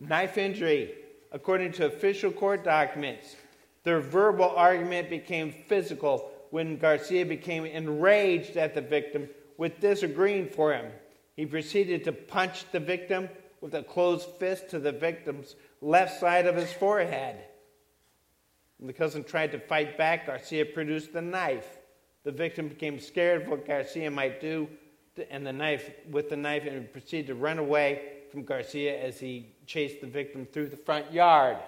Knife 0.00 0.38
injury. 0.38 0.94
According 1.30 1.72
to 1.72 1.86
official 1.86 2.30
court 2.30 2.64
documents, 2.64 3.36
Their 3.84 4.00
verbal 4.00 4.48
argument 4.48 5.10
became 5.10 5.52
physical 5.52 6.30
when 6.50 6.78
Garcia 6.78 7.24
became 7.24 7.66
enraged 7.66 8.56
at 8.56 8.74
the 8.74 8.80
victim 8.80 9.28
with 9.58 9.80
disagreeing 9.80 10.48
for 10.48 10.72
him. 10.72 10.90
He 11.36 11.46
proceeded 11.46 12.02
to 12.04 12.12
punch 12.12 12.64
the 12.72 12.80
victim 12.80 13.28
with 13.60 13.74
a 13.74 13.82
closed 13.82 14.28
fist 14.38 14.70
to 14.70 14.78
the 14.78 14.92
victim's 14.92 15.54
left 15.80 16.18
side 16.18 16.46
of 16.46 16.56
his 16.56 16.72
forehead. 16.72 17.36
When 18.78 18.86
the 18.86 18.92
cousin 18.92 19.24
tried 19.24 19.52
to 19.52 19.58
fight 19.58 19.96
back, 19.96 20.26
Garcia 20.26 20.64
produced 20.64 21.12
the 21.12 21.22
knife. 21.22 21.78
The 22.24 22.32
victim 22.32 22.68
became 22.68 22.98
scared 22.98 23.42
of 23.42 23.48
what 23.48 23.66
Garcia 23.66 24.10
might 24.10 24.40
do, 24.40 24.68
and 25.30 25.46
the 25.46 25.52
knife 25.52 25.90
with 26.10 26.30
the 26.30 26.36
knife, 26.36 26.64
and 26.66 26.90
proceeded 26.92 27.28
to 27.28 27.34
run 27.34 27.58
away 27.58 28.14
from 28.30 28.42
Garcia 28.42 29.00
as 29.00 29.20
he 29.20 29.54
chased 29.66 30.00
the 30.00 30.06
victim 30.06 30.46
through 30.46 30.68
the 30.68 30.76
front 30.76 31.12
yard. 31.12 31.58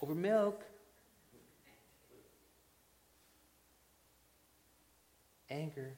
Over 0.00 0.14
milk. 0.14 0.62
Anger. 5.48 5.92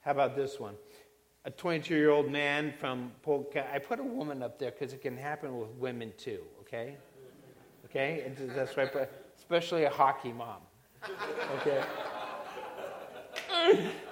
How 0.00 0.10
about 0.10 0.36
this 0.36 0.60
one? 0.60 0.74
A 1.44 1.50
22 1.50 1.94
year 1.94 2.10
old 2.10 2.30
man 2.30 2.74
from 2.78 3.12
Polka. 3.22 3.66
I 3.72 3.78
put 3.78 3.98
a 3.98 4.04
woman 4.04 4.42
up 4.42 4.58
there 4.58 4.70
because 4.70 4.92
it 4.92 5.00
can 5.00 5.16
happen 5.16 5.58
with 5.58 5.70
women 5.70 6.12
too, 6.18 6.40
okay? 6.60 6.96
Okay? 7.92 8.32
That's 8.56 8.74
right, 8.78 8.90
especially 9.36 9.84
a 9.84 9.90
hockey 9.90 10.32
mom. 10.32 10.62
Okay? 11.60 11.82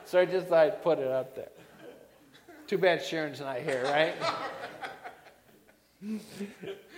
so 0.04 0.20
I 0.20 0.26
just 0.26 0.48
thought 0.48 0.66
I'd 0.66 0.82
put 0.82 0.98
it 0.98 1.06
up 1.08 1.34
there. 1.34 1.48
Too 2.66 2.76
bad 2.76 3.02
Sharon's 3.02 3.40
not 3.40 3.58
here, 3.60 3.82
right? 3.84 4.14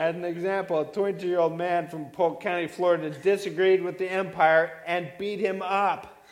As 0.00 0.16
an 0.16 0.24
example, 0.24 0.80
a 0.80 0.84
22 0.84 1.28
year 1.28 1.38
old 1.38 1.56
man 1.56 1.88
from 1.88 2.06
Polk 2.06 2.40
County, 2.40 2.66
Florida, 2.66 3.10
disagreed 3.10 3.80
with 3.80 3.96
the 3.96 4.10
Empire 4.10 4.80
and 4.84 5.12
beat 5.20 5.38
him 5.38 5.62
up. 5.62 6.24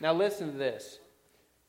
Now, 0.00 0.12
listen 0.12 0.50
to 0.50 0.58
this. 0.58 0.98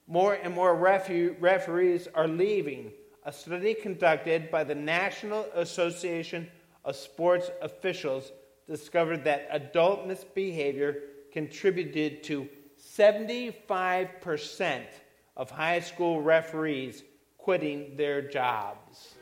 More 0.08 0.34
and 0.34 0.56
more 0.56 0.76
referees 0.76 2.08
are 2.16 2.28
leaving. 2.28 2.92
A 3.24 3.32
study 3.32 3.76
conducted 3.76 4.50
by 4.50 4.64
the 4.64 4.74
National 4.74 5.46
Association 5.54 6.50
of 6.90 6.96
Sports 6.96 7.52
Officials 7.62 8.32
discovered 8.68 9.24
that 9.24 9.48
adult 9.52 10.08
misbehavior 10.08 11.04
contributed 11.32 12.24
to 12.24 12.50
75% 12.98 14.82
of 15.38 15.52
high 15.52 15.82
school 15.82 16.20
referees 16.20 17.04
quitting 17.38 17.96
their 17.96 18.24
jobs. 18.24 19.14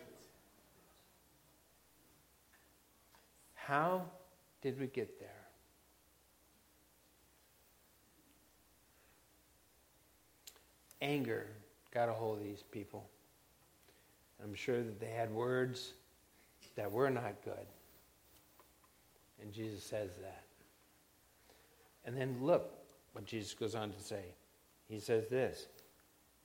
How 3.53 4.05
did 4.62 4.79
we 4.79 4.88
get 4.88 5.19
there? 5.19 5.27
Anger 11.01 11.47
got 11.93 12.07
a 12.07 12.13
hold 12.13 12.38
of 12.38 12.45
these 12.45 12.63
people. 12.71 13.09
I'm 14.41 14.55
sure 14.55 14.77
that 14.77 15.01
they 15.01 15.09
had 15.09 15.29
words 15.33 15.91
that 16.77 16.91
we're 16.91 17.10
not 17.10 17.43
good. 17.43 17.67
And 19.41 19.51
Jesus 19.51 19.84
says 19.84 20.12
that. 20.22 20.43
And 22.05 22.15
then 22.15 22.38
look 22.41 22.72
what 23.12 23.25
Jesus 23.25 23.53
goes 23.53 23.75
on 23.75 23.91
to 23.91 24.01
say. 24.01 24.24
He 24.88 25.00
says 25.00 25.27
this. 25.27 25.67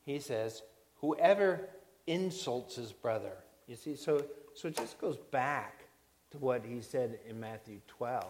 He 0.05 0.19
says, 0.19 0.63
Whoever 1.01 1.69
insults 2.07 2.77
his 2.77 2.93
brother. 2.93 3.33
You 3.69 3.77
see, 3.77 3.95
so, 3.95 4.25
so 4.55 4.69
it 4.69 4.77
just 4.77 4.99
goes 5.01 5.17
back 5.31 5.85
to 6.33 6.39
what 6.39 6.65
he 6.65 6.81
said 6.81 7.19
in 7.29 7.39
Matthew 7.39 7.81
12, 7.87 8.25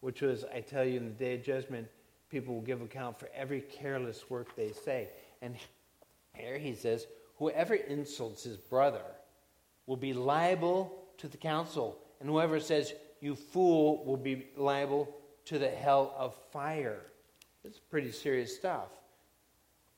which 0.00 0.22
was, 0.22 0.44
I 0.52 0.60
tell 0.60 0.84
you, 0.84 0.96
in 0.96 1.04
the 1.04 1.10
day 1.10 1.34
of 1.34 1.44
judgment, 1.44 1.88
people 2.30 2.54
will 2.54 2.62
give 2.62 2.80
account 2.80 3.18
for 3.18 3.28
every 3.34 3.60
careless 3.60 4.28
work 4.30 4.56
they 4.56 4.72
say. 4.72 5.08
And 5.40 5.54
here 6.34 6.58
he 6.58 6.74
says, 6.74 7.06
whoever 7.42 7.74
insults 7.74 8.44
his 8.44 8.56
brother 8.56 9.02
will 9.86 9.96
be 9.96 10.12
liable 10.12 10.96
to 11.18 11.26
the 11.26 11.36
council, 11.36 11.98
and 12.20 12.28
whoever 12.28 12.60
says, 12.60 12.94
you 13.20 13.34
fool, 13.34 14.04
will 14.04 14.16
be 14.16 14.46
liable 14.56 15.12
to 15.46 15.58
the 15.58 15.68
hell 15.68 16.14
of 16.16 16.36
fire. 16.52 17.00
It's 17.64 17.80
pretty 17.80 18.12
serious 18.12 18.54
stuff. 18.54 18.90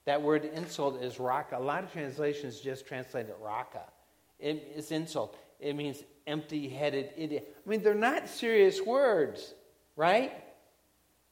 That 0.07 0.23
word 0.23 0.47
insult 0.55 1.03
is 1.03 1.21
raca. 1.21 1.59
A 1.59 1.61
lot 1.61 1.85
of 1.85 1.93
translations 1.93 2.61
just 2.61 2.87
translate 2.87 3.27
it 3.27 3.37
raca. 3.43 3.83
it's 4.39 4.91
insult. 4.91 5.37
It 5.61 5.77
means 5.77 6.03
empty 6.27 6.67
headed 6.67 7.11
idiot. 7.15 7.55
I 7.67 7.69
mean, 7.69 7.83
they're 7.83 7.95
not 7.95 8.27
serious 8.27 8.81
words, 8.81 9.53
right? 9.97 10.33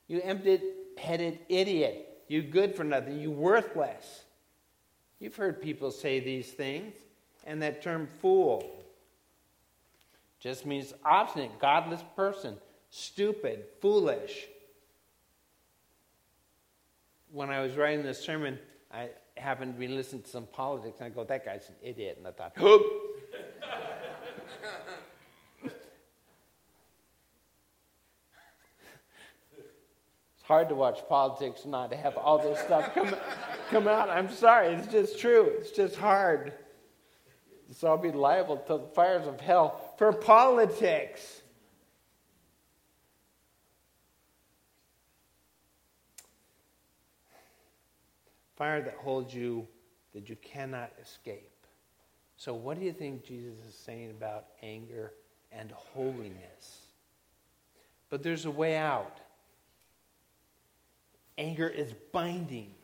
You 0.09 0.21
empty 0.21 0.61
headed 0.99 1.39
idiot. 1.49 2.23
You 2.29 2.43
good 2.43 2.75
for 2.75 2.85
nothing. 2.85 3.19
You 3.19 3.31
worthless. 3.31 4.25
You've 5.23 5.37
heard 5.37 5.63
people 5.63 5.93
say 5.93 6.19
these 6.19 6.49
things. 6.49 6.95
And 7.45 7.63
that 7.63 7.81
term 7.81 8.09
fool 8.21 8.85
just 10.41 10.67
means 10.67 10.93
obstinate, 11.05 11.61
godless 11.61 12.03
person, 12.17 12.57
stupid, 12.91 13.65
foolish. 13.81 14.49
When 17.31 17.51
I 17.51 17.61
was 17.61 17.77
writing 17.77 18.03
this 18.05 18.19
sermon, 18.19 18.59
I 18.93 19.11
happened 19.37 19.75
to 19.75 19.81
be 19.81 19.89
listening 19.89 20.23
to 20.23 20.29
some 20.29 20.47
politics, 20.47 20.99
and 21.01 21.07
I 21.07 21.11
go, 21.11 21.25
that 21.25 21.45
guy's 21.45 21.69
an 21.69 21.77
idiot. 21.83 22.19
And 22.19 22.27
I 22.27 22.33
thought. 22.33 22.53
Hard 30.53 30.69
to 30.69 30.75
watch 30.75 31.01
politics 31.09 31.63
and 31.63 31.73
not 31.73 31.91
have 31.95 32.15
all 32.19 32.37
this 32.37 32.59
stuff 32.59 32.95
come, 32.95 33.17
come 33.71 33.89
out. 33.89 34.11
I'm 34.11 34.31
sorry, 34.31 34.75
it's 34.75 34.87
just 34.87 35.19
true. 35.19 35.51
It's 35.57 35.71
just 35.71 35.97
hard. 35.97 36.53
So 37.71 37.89
I'll 37.89 37.97
be 37.97 38.13
liable 38.13 38.59
to 38.59 38.77
the 38.77 38.87
fires 38.95 39.27
of 39.27 39.41
hell 39.41 39.95
for 39.97 40.13
politics. 40.13 41.41
Fire 48.57 48.83
that 48.83 48.97
holds 48.97 49.33
you 49.33 49.67
that 50.13 50.29
you 50.29 50.37
cannot 50.37 50.93
escape. 51.01 51.49
So, 52.37 52.53
what 52.53 52.79
do 52.79 52.85
you 52.85 52.93
think 52.93 53.25
Jesus 53.25 53.55
is 53.67 53.75
saying 53.75 54.11
about 54.11 54.49
anger 54.63 55.15
and 55.51 55.71
holiness? 55.71 56.89
But 58.11 58.23
there's 58.23 58.45
a 58.45 58.51
way 58.51 58.77
out. 58.77 59.22
Anger 61.39 61.69
is 61.69 61.93
binding, 62.13 62.75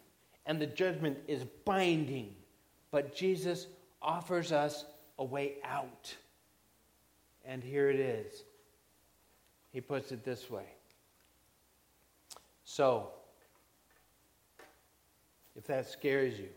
and 0.47 0.61
the 0.61 0.67
judgment 0.67 1.19
is 1.27 1.45
binding. 1.65 2.35
But 2.91 3.15
Jesus 3.15 3.67
offers 4.01 4.53
us 4.53 4.85
a 5.19 5.25
way 5.25 5.57
out. 5.65 6.15
And 7.45 7.63
here 7.63 7.91
it 7.91 8.01
is. 8.01 8.45
He 9.73 9.81
puts 9.81 10.13
it 10.13 10.25
this 10.25 10.51
way. 10.51 10.67
So, 12.65 13.11
if 15.57 15.67
that 15.67 15.87
scares 15.89 16.39
you, 16.39 16.49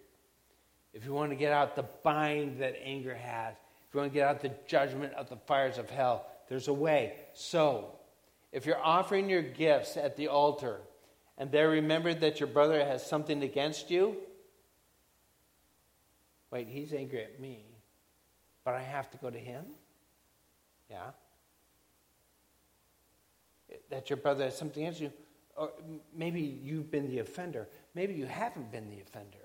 if 0.93 1.05
you 1.05 1.13
want 1.13 1.31
to 1.31 1.35
get 1.35 1.53
out 1.53 1.75
the 1.75 1.85
bind 2.03 2.59
that 2.59 2.75
anger 2.83 3.15
has, 3.15 3.55
if 3.87 3.93
you 3.93 3.99
want 3.99 4.11
to 4.11 4.13
get 4.13 4.27
out 4.27 4.41
the 4.41 4.51
judgment 4.67 5.13
of 5.13 5.29
the 5.29 5.37
fires 5.37 5.77
of 5.77 5.89
hell, 5.89 6.25
there's 6.49 6.67
a 6.67 6.73
way. 6.73 7.13
So, 7.33 7.95
if 8.51 8.65
you're 8.65 8.81
offering 8.81 9.29
your 9.29 9.41
gifts 9.41 9.95
at 9.97 10.17
the 10.17 10.27
altar 10.27 10.81
and 11.37 11.51
there 11.51 11.69
remembered 11.69 12.21
that 12.21 12.39
your 12.39 12.47
brother 12.47 12.83
has 12.83 13.05
something 13.05 13.43
against 13.43 13.89
you, 13.89 14.17
Wait, 16.51 16.67
he's 16.67 16.93
angry 16.93 17.23
at 17.23 17.39
me, 17.39 17.63
but 18.65 18.75
I 18.75 18.81
have 18.81 19.09
to 19.11 19.17
go 19.17 19.29
to 19.29 19.39
him? 19.39 19.65
Yeah. 20.89 21.11
That 23.89 24.09
your 24.09 24.17
brother 24.17 24.43
has 24.43 24.57
something 24.57 24.83
against 24.83 24.99
you. 24.99 25.13
Or 25.55 25.71
maybe 26.13 26.41
you've 26.41 26.91
been 26.91 27.09
the 27.09 27.19
offender. 27.19 27.69
Maybe 27.95 28.13
you 28.13 28.25
haven't 28.25 28.71
been 28.71 28.89
the 28.89 28.99
offender. 28.99 29.37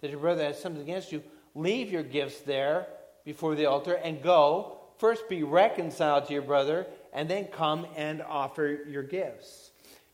That 0.00 0.10
your 0.10 0.20
brother 0.20 0.44
has 0.44 0.60
something 0.60 0.82
against 0.82 1.12
you. 1.12 1.22
Leave 1.54 1.90
your 1.90 2.02
gifts 2.02 2.40
there 2.40 2.86
before 3.24 3.54
the 3.54 3.66
altar 3.66 3.94
and 3.94 4.22
go. 4.22 4.78
First 4.98 5.28
be 5.30 5.42
reconciled 5.42 6.26
to 6.26 6.34
your 6.34 6.42
brother, 6.42 6.86
and 7.14 7.28
then 7.28 7.46
come 7.46 7.86
and 7.96 8.20
offer 8.20 8.80
your 8.86 9.02
gifts. 9.02 9.69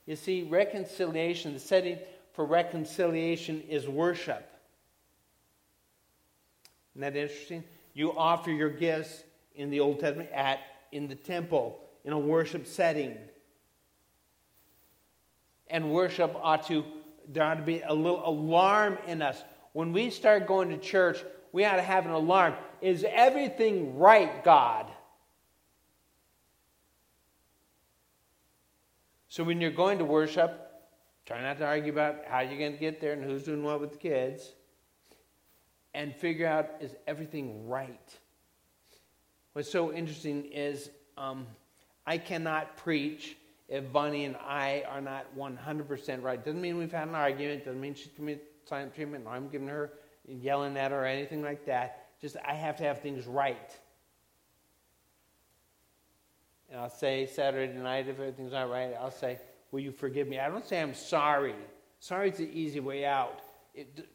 You 0.06 0.16
see, 0.16 0.44
reconciliation, 0.44 1.52
the 1.52 1.58
setting 1.58 1.98
for 2.32 2.44
reconciliation 2.44 3.62
is 3.68 3.88
worship. 3.88 4.48
Isn't 6.92 7.00
that 7.00 7.16
interesting? 7.16 7.64
You 7.92 8.16
offer 8.16 8.50
your 8.50 8.70
gifts 8.70 9.24
in 9.54 9.70
the 9.70 9.80
Old 9.80 10.00
Testament 10.00 10.30
at 10.32 10.60
in 10.92 11.08
the 11.08 11.14
temple 11.14 11.78
in 12.04 12.12
a 12.12 12.18
worship 12.18 12.66
setting. 12.66 13.16
And 15.68 15.90
worship 15.90 16.34
ought 16.40 16.66
to 16.68 16.84
there 17.28 17.42
ought 17.42 17.54
to 17.56 17.62
be 17.62 17.82
a 17.82 17.92
little 17.92 18.22
alarm 18.24 18.98
in 19.06 19.20
us. 19.20 19.42
When 19.72 19.92
we 19.92 20.10
start 20.10 20.46
going 20.46 20.68
to 20.68 20.78
church, 20.78 21.18
we 21.52 21.64
ought 21.64 21.76
to 21.76 21.82
have 21.82 22.06
an 22.06 22.12
alarm. 22.12 22.54
Is 22.80 23.04
everything 23.08 23.98
right, 23.98 24.44
God? 24.44 24.86
So 29.36 29.44
when 29.44 29.60
you're 29.60 29.70
going 29.70 29.98
to 29.98 30.04
worship, 30.06 30.66
try 31.26 31.42
not 31.42 31.58
to 31.58 31.66
argue 31.66 31.92
about 31.92 32.24
how 32.26 32.40
you're 32.40 32.56
going 32.56 32.72
to 32.72 32.78
get 32.78 33.02
there 33.02 33.12
and 33.12 33.22
who's 33.22 33.42
doing 33.42 33.62
what 33.62 33.82
with 33.82 33.92
the 33.92 33.98
kids. 33.98 34.54
And 35.92 36.16
figure 36.16 36.46
out 36.46 36.70
is 36.80 36.94
everything 37.06 37.68
right? 37.68 38.16
What's 39.52 39.70
so 39.70 39.92
interesting 39.92 40.46
is 40.46 40.88
um, 41.18 41.46
I 42.06 42.16
cannot 42.16 42.78
preach 42.78 43.36
if 43.68 43.92
Bunny 43.92 44.24
and 44.24 44.36
I 44.36 44.84
are 44.88 45.02
not 45.02 45.26
100% 45.36 46.22
right. 46.22 46.42
Doesn't 46.42 46.62
mean 46.62 46.78
we've 46.78 46.90
had 46.90 47.06
an 47.06 47.14
argument. 47.14 47.66
Doesn't 47.66 47.78
mean 47.78 47.94
she's 47.94 48.12
committed 48.16 48.40
silent 48.64 48.94
treatment. 48.94 49.26
I'm 49.28 49.50
giving 49.50 49.68
her, 49.68 49.92
yelling 50.26 50.78
at 50.78 50.92
her 50.92 51.02
or 51.02 51.04
anything 51.04 51.42
like 51.42 51.66
that. 51.66 52.06
Just 52.22 52.38
I 52.42 52.54
have 52.54 52.78
to 52.78 52.84
have 52.84 53.02
things 53.02 53.26
right. 53.26 53.78
And 56.76 56.84
I'll 56.84 56.90
say 56.90 57.24
Saturday 57.24 57.72
night 57.72 58.06
if 58.06 58.20
everything's 58.20 58.52
not 58.52 58.68
right. 58.68 58.94
I'll 59.00 59.10
say, 59.10 59.38
"Will 59.70 59.80
you 59.80 59.90
forgive 59.90 60.28
me?" 60.28 60.38
I 60.38 60.50
don't 60.50 60.66
say 60.66 60.82
I'm 60.82 60.92
sorry. 60.92 61.54
Sorry 62.00 62.28
is 62.28 62.36
the 62.36 62.50
easy 62.52 62.80
way 62.80 63.06
out. 63.06 63.40
It, 63.72 64.06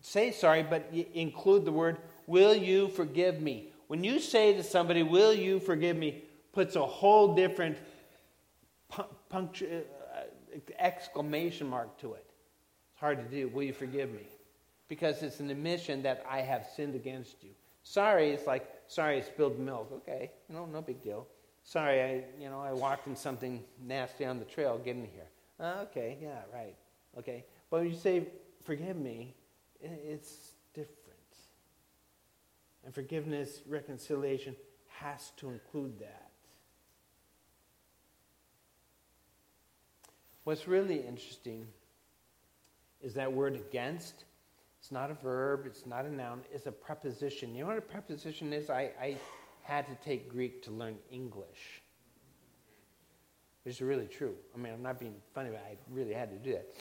say 0.00 0.32
sorry, 0.32 0.64
but 0.64 0.92
include 1.14 1.64
the 1.64 1.70
word, 1.70 1.98
"Will 2.26 2.56
you 2.56 2.88
forgive 2.88 3.40
me?" 3.40 3.72
When 3.86 4.02
you 4.02 4.18
say 4.18 4.52
to 4.52 4.64
somebody, 4.64 5.04
"Will 5.04 5.32
you 5.32 5.60
forgive 5.60 5.96
me?" 5.96 6.24
puts 6.50 6.74
a 6.74 6.84
whole 6.84 7.36
different 7.36 7.78
punctu- 9.30 9.84
uh, 10.12 10.58
exclamation 10.80 11.68
mark 11.68 11.96
to 11.98 12.14
it. 12.14 12.26
It's 12.90 12.98
hard 12.98 13.18
to 13.18 13.24
do. 13.24 13.46
Will 13.46 13.62
you 13.62 13.72
forgive 13.72 14.12
me? 14.12 14.26
Because 14.88 15.22
it's 15.22 15.38
an 15.38 15.50
admission 15.50 16.02
that 16.02 16.26
I 16.28 16.40
have 16.40 16.66
sinned 16.74 16.96
against 16.96 17.44
you. 17.44 17.50
Sorry, 17.84 18.30
it's 18.30 18.48
like, 18.48 18.68
sorry, 18.88 19.18
I 19.18 19.20
spilled 19.20 19.60
milk. 19.60 19.92
Okay, 19.92 20.32
know, 20.48 20.66
no 20.66 20.82
big 20.82 21.00
deal. 21.00 21.28
Sorry, 21.64 22.02
I, 22.02 22.24
you 22.40 22.50
know, 22.50 22.60
I 22.60 22.72
walked 22.72 23.06
in 23.06 23.16
something 23.16 23.62
nasty 23.80 24.24
on 24.24 24.38
the 24.38 24.44
trail 24.44 24.80
getting 24.84 25.08
here. 25.12 25.28
Uh, 25.60 25.84
okay, 25.84 26.18
yeah, 26.20 26.40
right. 26.52 26.74
Okay. 27.18 27.44
But 27.70 27.80
when 27.80 27.90
you 27.90 27.96
say, 27.96 28.26
forgive 28.64 28.96
me, 28.96 29.34
it's 29.80 30.52
different. 30.74 30.98
And 32.84 32.92
forgiveness, 32.94 33.60
reconciliation 33.68 34.56
has 34.88 35.32
to 35.36 35.50
include 35.50 35.98
that. 36.00 36.30
What's 40.44 40.66
really 40.66 41.06
interesting 41.06 41.66
is 43.00 43.14
that 43.14 43.32
word 43.32 43.54
against. 43.54 44.24
It's 44.80 44.90
not 44.90 45.12
a 45.12 45.14
verb, 45.14 45.62
it's 45.66 45.86
not 45.86 46.04
a 46.04 46.12
noun, 46.12 46.40
it's 46.52 46.66
a 46.66 46.72
preposition. 46.72 47.54
You 47.54 47.62
know 47.62 47.68
what 47.68 47.78
a 47.78 47.82
preposition 47.82 48.52
is? 48.52 48.68
I, 48.68 48.90
I 49.00 49.16
had 49.62 49.86
to 49.86 49.94
take 50.04 50.28
Greek 50.28 50.62
to 50.64 50.70
learn 50.70 50.96
English. 51.10 51.82
Which 53.64 53.76
is 53.76 53.80
really 53.80 54.06
true. 54.06 54.34
I 54.54 54.58
mean, 54.58 54.72
I'm 54.72 54.82
not 54.82 54.98
being 54.98 55.14
funny, 55.34 55.50
but 55.50 55.64
I 55.64 55.76
really 55.90 56.14
had 56.14 56.30
to 56.30 56.36
do 56.36 56.52
that. 56.52 56.74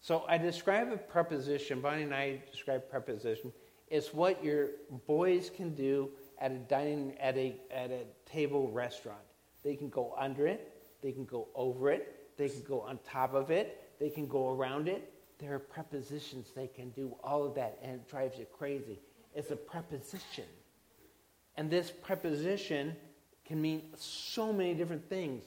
So 0.00 0.24
I 0.28 0.38
describe 0.38 0.92
a 0.92 0.96
preposition, 0.96 1.80
Bonnie 1.80 2.02
and 2.02 2.14
I 2.14 2.42
describe 2.50 2.88
preposition. 2.88 3.52
It's 3.88 4.12
what 4.12 4.44
your 4.44 4.68
boys 5.06 5.50
can 5.54 5.74
do 5.74 6.10
at 6.38 6.52
a 6.52 6.58
dining 6.58 7.16
at 7.18 7.36
a 7.36 7.56
at 7.70 7.90
a 7.90 8.04
table 8.24 8.70
restaurant. 8.70 9.20
They 9.62 9.74
can 9.74 9.88
go 9.88 10.14
under 10.18 10.46
it, 10.46 10.76
they 11.02 11.12
can 11.12 11.24
go 11.24 11.48
over 11.54 11.90
it, 11.90 12.36
they 12.36 12.48
can 12.48 12.62
go 12.62 12.82
on 12.82 12.98
top 13.04 13.34
of 13.34 13.50
it, 13.50 13.82
they 13.98 14.10
can 14.10 14.26
go 14.26 14.50
around 14.50 14.88
it. 14.88 15.12
There 15.38 15.54
are 15.54 15.58
prepositions 15.58 16.52
they 16.54 16.66
can 16.66 16.90
do 16.90 17.14
all 17.22 17.44
of 17.44 17.54
that, 17.56 17.78
and 17.82 17.92
it 17.92 18.08
drives 18.08 18.38
you 18.38 18.46
crazy. 18.56 19.00
It's 19.34 19.50
a 19.50 19.56
preposition. 19.56 20.44
And 21.56 21.70
this 21.70 21.90
preposition 21.90 22.96
can 23.44 23.60
mean 23.60 23.82
so 23.96 24.52
many 24.52 24.74
different 24.74 25.08
things, 25.08 25.44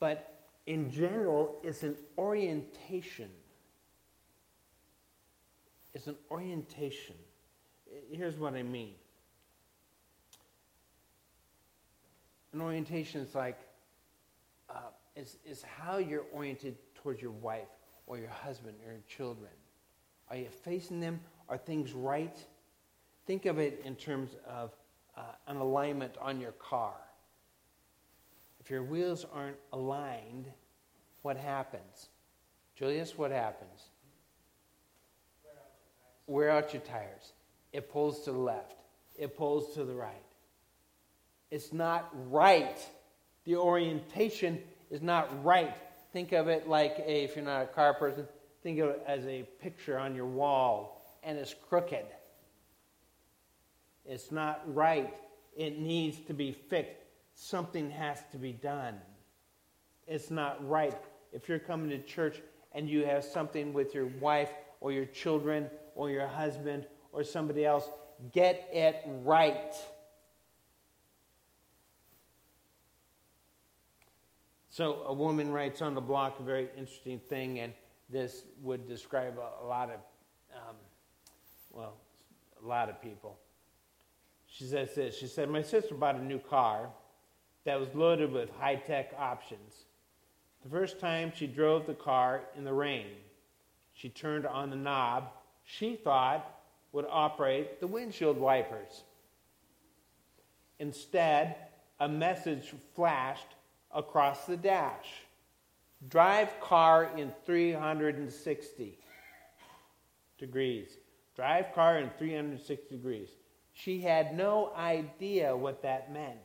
but 0.00 0.46
in 0.66 0.90
general, 0.90 1.56
it's 1.62 1.82
an 1.82 1.96
orientation. 2.18 3.30
It's 5.94 6.06
an 6.06 6.16
orientation. 6.30 7.16
Here's 8.10 8.36
what 8.36 8.54
I 8.54 8.62
mean 8.62 8.94
an 12.52 12.60
orientation 12.60 13.22
is 13.22 13.34
like 13.34 13.58
uh, 14.68 14.74
is, 15.16 15.36
is 15.44 15.62
how 15.62 15.98
you're 15.98 16.24
oriented 16.32 16.76
towards 16.94 17.20
your 17.20 17.30
wife 17.30 17.68
or 18.06 18.18
your 18.18 18.28
husband 18.28 18.74
or 18.86 18.92
your 18.92 19.02
children. 19.08 19.50
Are 20.28 20.36
you 20.36 20.48
facing 20.64 21.00
them? 21.00 21.20
Are 21.48 21.58
things 21.58 21.92
right? 21.92 22.36
Think 23.26 23.46
of 23.46 23.58
it 23.58 23.82
in 23.84 23.96
terms 23.96 24.30
of 24.46 24.72
uh, 25.16 25.22
an 25.46 25.56
alignment 25.56 26.14
on 26.20 26.40
your 26.40 26.52
car. 26.52 26.94
If 28.60 28.70
your 28.70 28.82
wheels 28.82 29.26
aren't 29.32 29.56
aligned, 29.72 30.46
what 31.22 31.36
happens? 31.36 32.08
Julius, 32.76 33.16
what 33.18 33.30
happens? 33.30 33.88
Wear 36.26 36.50
out 36.50 36.72
your 36.72 36.82
tires. 36.82 37.32
It 37.72 37.90
pulls 37.90 38.24
to 38.24 38.32
the 38.32 38.38
left. 38.38 38.76
It 39.18 39.36
pulls 39.36 39.74
to 39.74 39.84
the 39.84 39.94
right. 39.94 40.14
It's 41.50 41.72
not 41.72 42.08
right. 42.30 42.78
The 43.44 43.56
orientation 43.56 44.60
is 44.90 45.02
not 45.02 45.44
right. 45.44 45.76
Think 46.12 46.32
of 46.32 46.48
it 46.48 46.68
like 46.68 46.98
a, 46.98 47.24
if 47.24 47.36
you're 47.36 47.44
not 47.44 47.62
a 47.62 47.66
car 47.66 47.94
person, 47.94 48.26
think 48.62 48.78
of 48.78 48.90
it 48.90 49.02
as 49.06 49.24
a 49.26 49.42
picture 49.60 49.98
on 49.98 50.14
your 50.14 50.26
wall 50.26 51.02
and 51.22 51.38
it's 51.38 51.54
crooked. 51.68 52.04
It's 54.04 54.32
not 54.32 54.62
right. 54.66 55.14
It 55.56 55.78
needs 55.78 56.18
to 56.26 56.34
be 56.34 56.52
fixed. 56.52 57.02
Something 57.34 57.90
has 57.90 58.18
to 58.32 58.38
be 58.38 58.52
done. 58.52 58.96
It's 60.06 60.30
not 60.30 60.66
right. 60.68 60.96
If 61.32 61.48
you're 61.48 61.58
coming 61.58 61.90
to 61.90 61.98
church 61.98 62.40
and 62.72 62.88
you 62.88 63.04
have 63.06 63.24
something 63.24 63.72
with 63.72 63.94
your 63.94 64.06
wife 64.20 64.50
or 64.80 64.92
your 64.92 65.06
children 65.06 65.70
or 65.94 66.10
your 66.10 66.26
husband 66.26 66.86
or 67.12 67.22
somebody 67.22 67.64
else, 67.64 67.88
get 68.32 68.68
it 68.72 69.02
right. 69.24 69.74
So 74.68 75.02
a 75.06 75.12
woman 75.12 75.52
writes 75.52 75.82
on 75.82 75.94
the 75.94 76.00
block 76.00 76.40
a 76.40 76.42
very 76.42 76.68
interesting 76.78 77.18
thing, 77.18 77.60
and 77.60 77.74
this 78.08 78.44
would 78.62 78.88
describe 78.88 79.38
a, 79.38 79.64
a 79.64 79.66
lot 79.66 79.90
of, 79.90 80.00
um, 80.56 80.76
well, 81.70 81.94
a 82.62 82.66
lot 82.66 82.88
of 82.88 83.00
people. 83.02 83.38
She 84.52 84.64
says 84.64 84.94
this. 84.94 85.16
She 85.16 85.26
said, 85.26 85.48
My 85.48 85.62
sister 85.62 85.94
bought 85.94 86.16
a 86.16 86.24
new 86.24 86.38
car 86.38 86.90
that 87.64 87.80
was 87.80 87.88
loaded 87.94 88.30
with 88.32 88.50
high 88.58 88.76
tech 88.76 89.14
options. 89.18 89.84
The 90.62 90.68
first 90.68 91.00
time 91.00 91.32
she 91.34 91.46
drove 91.46 91.86
the 91.86 91.94
car 91.94 92.42
in 92.56 92.64
the 92.64 92.72
rain, 92.72 93.06
she 93.94 94.10
turned 94.10 94.46
on 94.46 94.68
the 94.68 94.76
knob 94.76 95.30
she 95.64 95.96
thought 95.96 96.60
would 96.92 97.06
operate 97.08 97.80
the 97.80 97.86
windshield 97.86 98.36
wipers. 98.36 99.04
Instead, 100.78 101.56
a 102.00 102.08
message 102.08 102.74
flashed 102.94 103.54
across 103.94 104.44
the 104.44 104.56
dash. 104.56 105.06
Drive 106.08 106.60
car 106.60 107.10
in 107.16 107.32
360 107.46 108.98
degrees. 110.36 110.98
Drive 111.36 111.72
car 111.72 111.98
in 111.98 112.10
360 112.18 112.96
degrees. 112.96 113.28
She 113.82 114.00
had 114.00 114.36
no 114.36 114.72
idea 114.76 115.56
what 115.56 115.82
that 115.82 116.12
meant. 116.12 116.38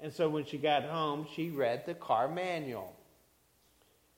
And 0.00 0.10
so 0.10 0.30
when 0.30 0.46
she 0.46 0.56
got 0.56 0.84
home, 0.84 1.26
she 1.34 1.50
read 1.50 1.84
the 1.84 1.92
car 1.92 2.28
manual. 2.28 2.96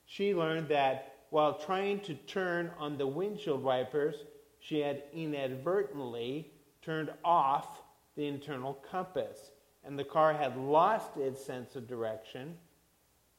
She 0.05 0.33
learned 0.33 0.69
that 0.69 1.15
while 1.31 1.55
trying 1.55 1.99
to 2.01 2.13
turn 2.13 2.71
on 2.79 2.97
the 2.97 3.05
windshield 3.05 3.61
wipers, 3.61 4.15
she 4.61 4.79
had 4.79 5.03
inadvertently 5.13 6.49
turned 6.81 7.11
off 7.25 7.81
the 8.15 8.25
internal 8.25 8.75
compass 8.89 9.51
and 9.83 9.99
the 9.99 10.05
car 10.05 10.31
had 10.31 10.55
lost 10.55 11.17
its 11.17 11.43
sense 11.43 11.75
of 11.75 11.89
direction. 11.89 12.55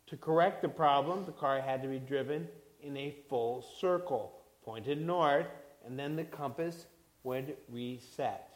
To 0.08 0.16
correct 0.18 0.60
the 0.60 0.68
problem, 0.68 1.24
the 1.24 1.32
car 1.32 1.58
had 1.58 1.80
to 1.80 1.88
be 1.88 2.00
driven 2.00 2.46
in 2.82 2.98
a 2.98 3.16
full 3.30 3.64
circle, 3.80 4.42
pointed 4.62 5.00
north, 5.00 5.46
and 5.86 5.98
then 5.98 6.16
the 6.16 6.24
compass 6.24 6.84
would 7.22 7.56
reset. 7.70 8.53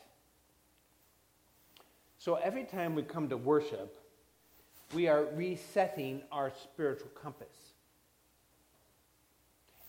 So 2.29 2.35
every 2.35 2.65
time 2.65 2.95
we 2.95 3.05
come 3.05 3.31
to 3.31 3.39
worship, 3.39 3.99
we 4.93 5.09
are 5.09 5.25
resetting 5.35 6.21
our 6.31 6.53
spiritual 6.63 7.09
compass. 7.15 7.49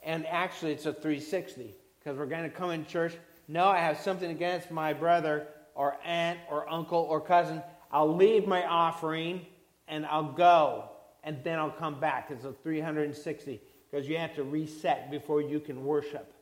And 0.06 0.25
actually, 0.25 0.71
it's 0.71 0.86
a 0.86 0.93
360 0.93 1.75
because 1.99 2.17
we're 2.17 2.28
going 2.28 2.43
to 2.43 2.49
come 2.49 2.71
in 2.71 2.86
church. 2.86 3.17
No, 3.49 3.65
I 3.65 3.80
have 3.80 3.99
something 3.99 4.32
against 4.32 4.71
my 4.71 4.93
brother 4.93 5.47
or 5.75 5.97
aunt 6.06 6.39
or 6.49 6.69
uncle 6.69 6.99
or 7.10 7.19
cousin. 7.19 7.62
I'll 7.91 8.15
leave 8.15 8.47
my 8.47 8.65
offering 8.65 9.45
and 9.89 10.06
I'll 10.06 10.32
go 10.32 10.91
and 11.25 11.43
then 11.43 11.60
I'll 11.60 11.69
come 11.69 11.99
back. 11.99 12.32
It's 12.32 12.45
a 12.45 12.54
360 12.54 13.60
because 13.91 14.08
you 14.08 14.17
have 14.17 14.34
to 14.36 14.43
reset 14.45 15.12
before 15.12 15.41
you 15.41 15.60
can 15.60 15.84
worship. 15.84 16.34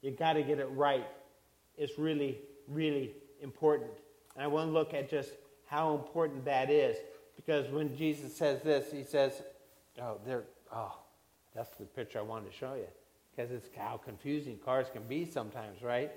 You 0.00 0.10
got 0.10 0.32
to 0.32 0.42
get 0.42 0.58
it 0.58 0.70
right. 0.70 1.06
It's 1.76 1.98
really 1.98 2.38
really 2.66 3.12
important. 3.42 3.90
And 4.34 4.44
I 4.44 4.46
want 4.46 4.68
to 4.68 4.72
look 4.72 4.94
at 4.94 5.10
just 5.10 5.30
how 5.66 5.94
important 5.94 6.44
that 6.44 6.70
is. 6.70 6.96
Because 7.36 7.68
when 7.68 7.96
Jesus 7.96 8.36
says 8.36 8.62
this, 8.62 8.92
he 8.92 9.02
says, 9.02 9.42
Oh, 10.00 10.18
there, 10.26 10.44
oh, 10.74 10.96
that's 11.54 11.76
the 11.76 11.84
picture 11.84 12.18
I 12.18 12.22
wanted 12.22 12.50
to 12.50 12.56
show 12.56 12.74
you. 12.74 12.86
Because 13.34 13.50
it's 13.52 13.68
how 13.76 13.96
confusing 13.96 14.58
cars 14.64 14.86
can 14.92 15.02
be 15.04 15.24
sometimes, 15.24 15.82
right? 15.82 16.10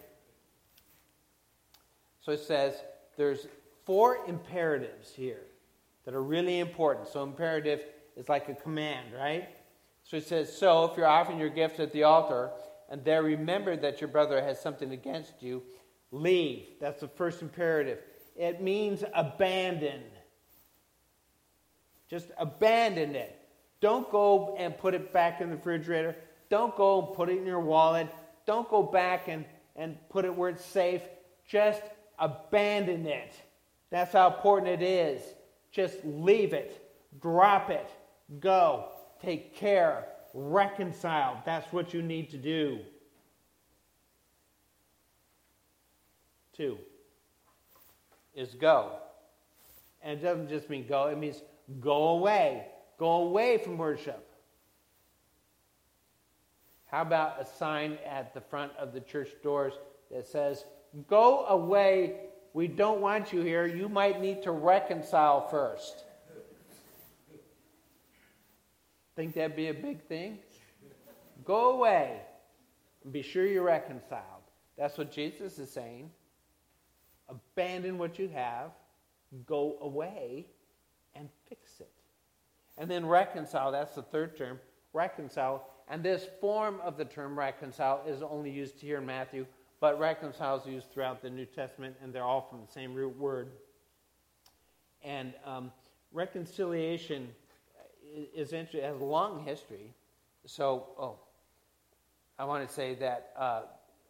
So 2.22 2.32
it 2.32 2.40
says 2.40 2.76
there's 3.18 3.48
four 3.86 4.20
imperatives 4.28 5.14
here 5.14 5.42
that 6.06 6.14
are 6.14 6.24
really 6.24 6.60
important. 6.60 7.08
So 7.08 7.24
imperative 7.24 7.82
is 8.16 8.30
like 8.30 8.50
a 8.50 8.54
command, 8.54 9.08
right? 9.18 9.50
So 10.04 10.18
it 10.18 10.26
says, 10.26 10.56
So 10.56 10.86
if 10.86 10.98
you're 10.98 11.08
offering 11.08 11.40
your 11.40 11.50
gift 11.50 11.80
at 11.80 11.92
the 11.92 12.04
altar, 12.04 12.52
and 12.90 13.04
there 13.04 13.24
remember 13.24 13.76
that 13.76 14.02
your 14.02 14.08
brother 14.08 14.42
has 14.42 14.60
something 14.60 14.92
against 14.92 15.42
you, 15.42 15.64
leave. 16.12 16.65
That's 16.80 17.02
the 17.02 17.08
first 17.08 17.41
imperative. 17.41 18.00
It 18.36 18.62
means 18.62 19.04
abandon. 19.13 20.02
Just 22.10 22.28
abandon 22.38 23.15
it. 23.15 23.34
Don't 23.82 24.10
go 24.12 24.56
and 24.58 24.78
put 24.78 24.93
it 24.93 25.12
back 25.12 25.41
in 25.41 25.50
the 25.50 25.56
refrigerator. 25.56 26.15
Don't 26.50 26.76
go 26.76 27.06
and 27.06 27.15
put 27.15 27.30
it 27.30 27.38
in 27.38 27.46
your 27.46 27.60
wallet. 27.60 28.08
Don't 28.46 28.70
go 28.70 28.82
back 28.82 29.28
and, 29.28 29.46
and 29.76 29.98
put 30.10 30.26
it 30.26 30.36
where 30.36 30.50
it's 30.50 30.65
safe. 30.65 31.02
Just 31.48 31.82
abandon 32.17 33.06
it. 33.06 33.34
That's 33.89 34.13
how 34.13 34.28
important 34.28 34.82
it 34.82 34.86
is. 34.86 35.22
Just 35.72 35.98
leave 36.04 36.54
it. 36.54 36.84
Drop 37.22 37.70
it. 37.70 37.89
Go. 38.39 38.89
Take 39.22 39.56
care. 39.56 40.08
Reconcile. 40.34 41.41
That's 41.46 41.72
what 41.74 41.93
you 41.93 42.02
need 42.02 42.30
to 42.32 42.38
do. 42.38 42.80
Two 46.58 46.80
is 48.34 48.56
go. 48.56 48.91
And 50.02 50.20
it 50.20 50.24
doesn't 50.24 50.50
just 50.50 50.70
mean 50.70 50.88
go, 50.88 51.08
it 51.08 51.17
means 51.17 51.41
go 51.80 52.10
away. 52.10 52.65
Go 52.98 53.24
away 53.24 53.60
from 53.60 53.78
worship. 53.78 54.24
How 56.88 57.02
about 57.02 57.39
a 57.39 57.46
sign 57.46 57.98
at 58.10 58.34
the 58.34 58.41
front 58.41 58.72
of 58.80 58.93
the 58.93 59.02
church 59.02 59.30
doors 59.43 59.74
that 60.10 60.26
says, 60.26 60.65
Go 61.08 61.46
away. 61.46 62.22
We 62.54 62.67
don't 62.67 63.02
want 63.02 63.34
you 63.34 63.41
here. 63.41 63.67
You 63.67 63.89
might 63.89 64.20
need 64.22 64.41
to 64.43 64.52
reconcile 64.52 65.48
first. 65.50 66.06
Think 69.15 69.34
that'd 69.34 69.56
be 69.56 69.67
a 69.67 69.74
big 69.74 70.02
thing? 70.04 70.39
Go 71.43 71.72
away 71.72 72.22
and 73.04 73.12
be 73.12 73.22
sure 73.22 73.46
you're 73.46 73.63
reconciled. 73.63 74.24
That's 74.78 74.98
what 74.98 75.12
Jesus 75.12 75.60
is 75.60 75.72
saying. 75.72 76.10
Abandon 77.30 77.98
what 77.98 78.18
you 78.18 78.30
have, 78.30 78.72
go 79.46 79.78
away, 79.82 80.48
and 81.16 81.30
fix 81.50 81.80
it. 81.80 81.92
And 82.78 82.90
then 82.90 83.06
reconcile, 83.06 83.72
that's 83.72 83.96
the 83.96 84.04
third 84.04 84.38
term. 84.38 84.60
Reconcile. 84.94 85.68
And 85.90 86.04
this 86.04 86.28
form 86.40 86.80
of 86.84 86.98
the 86.98 87.06
term 87.06 87.38
reconcile 87.38 88.04
is 88.08 88.22
only 88.22 88.52
used 88.52 88.80
here 88.80 88.98
in 88.98 89.06
Matthew, 89.06 89.46
but 89.80 90.00
reconcile 90.00 90.60
is 90.60 90.66
used 90.66 90.92
throughout 90.92 91.22
the 91.22 91.30
New 91.30 91.46
Testament, 91.46 91.96
and 92.02 92.13
they're 92.13 92.24
all 92.24 92.48
from 92.50 92.62
the 92.62 92.72
same 92.72 92.94
root 92.94 93.18
word. 93.18 93.50
And 95.04 95.34
um, 95.46 95.72
reconciliation 96.12 97.30
is 98.36 98.54
interesting, 98.54 98.84
has 98.84 99.02
a 99.02 99.06
long 99.06 99.44
history. 99.44 99.94
So, 100.46 100.88
oh, 100.98 101.20
I 102.40 102.46
want 102.46 102.68
to 102.68 102.74
say 102.74 102.96
that 102.96 103.32
uh, 103.38 103.62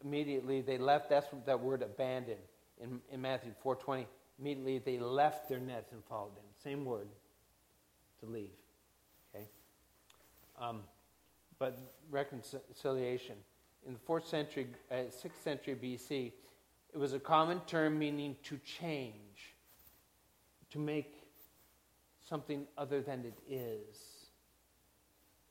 immediately 0.04 0.60
they 0.60 0.78
left, 0.78 1.10
that's 1.10 1.26
that 1.46 1.60
word 1.60 1.82
abandon 1.82 2.38
in, 2.80 3.00
in 3.12 3.20
Matthew 3.20 3.52
4.20. 3.64 4.06
Immediately 4.38 4.78
they 4.78 4.98
left 4.98 5.48
their 5.48 5.58
nets 5.58 5.92
and 5.92 6.02
followed 6.04 6.36
him. 6.36 6.44
Same 6.62 6.84
word, 6.84 7.08
to 8.20 8.26
leave. 8.26 8.50
Okay? 9.34 9.46
Um, 10.60 10.80
but 11.58 11.78
reconciliation. 12.10 13.36
In 13.86 13.94
the 13.94 13.98
4th 14.00 14.26
century, 14.26 14.68
uh, 14.90 14.94
6th 14.94 15.42
century 15.42 15.74
BC, 15.74 16.32
it 16.92 16.98
was 16.98 17.12
a 17.12 17.18
common 17.18 17.60
term 17.66 17.98
meaning 17.98 18.36
to 18.44 18.58
change, 18.58 19.54
to 20.70 20.78
make 20.78 21.14
something 22.28 22.66
other 22.76 23.00
than 23.00 23.24
it 23.24 23.38
is. 23.48 23.96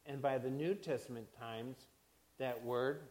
And 0.06 0.22
by 0.22 0.38
the 0.38 0.50
New 0.50 0.76
Testament 0.76 1.28
times, 1.40 1.76
that 2.38 2.64
word 2.64 3.02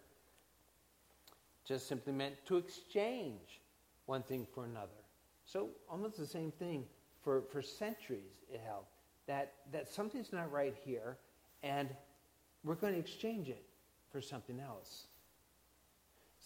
just 1.66 1.88
simply 1.88 2.12
meant 2.12 2.34
to 2.46 2.56
exchange 2.56 3.60
one 4.06 4.22
thing 4.22 4.46
for 4.54 4.64
another. 4.64 4.88
So 5.44 5.68
almost 5.88 6.16
the 6.16 6.26
same 6.26 6.50
thing 6.52 6.84
for, 7.22 7.42
for 7.52 7.62
centuries 7.62 8.32
it 8.52 8.60
held. 8.64 8.84
That, 9.26 9.52
that 9.72 9.88
something's 9.88 10.32
not 10.32 10.50
right 10.52 10.74
here, 10.84 11.16
and 11.62 11.88
we're 12.64 12.76
going 12.76 12.92
to 12.92 12.98
exchange 12.98 13.48
it 13.48 13.64
for 14.12 14.20
something 14.20 14.60
else. 14.60 15.06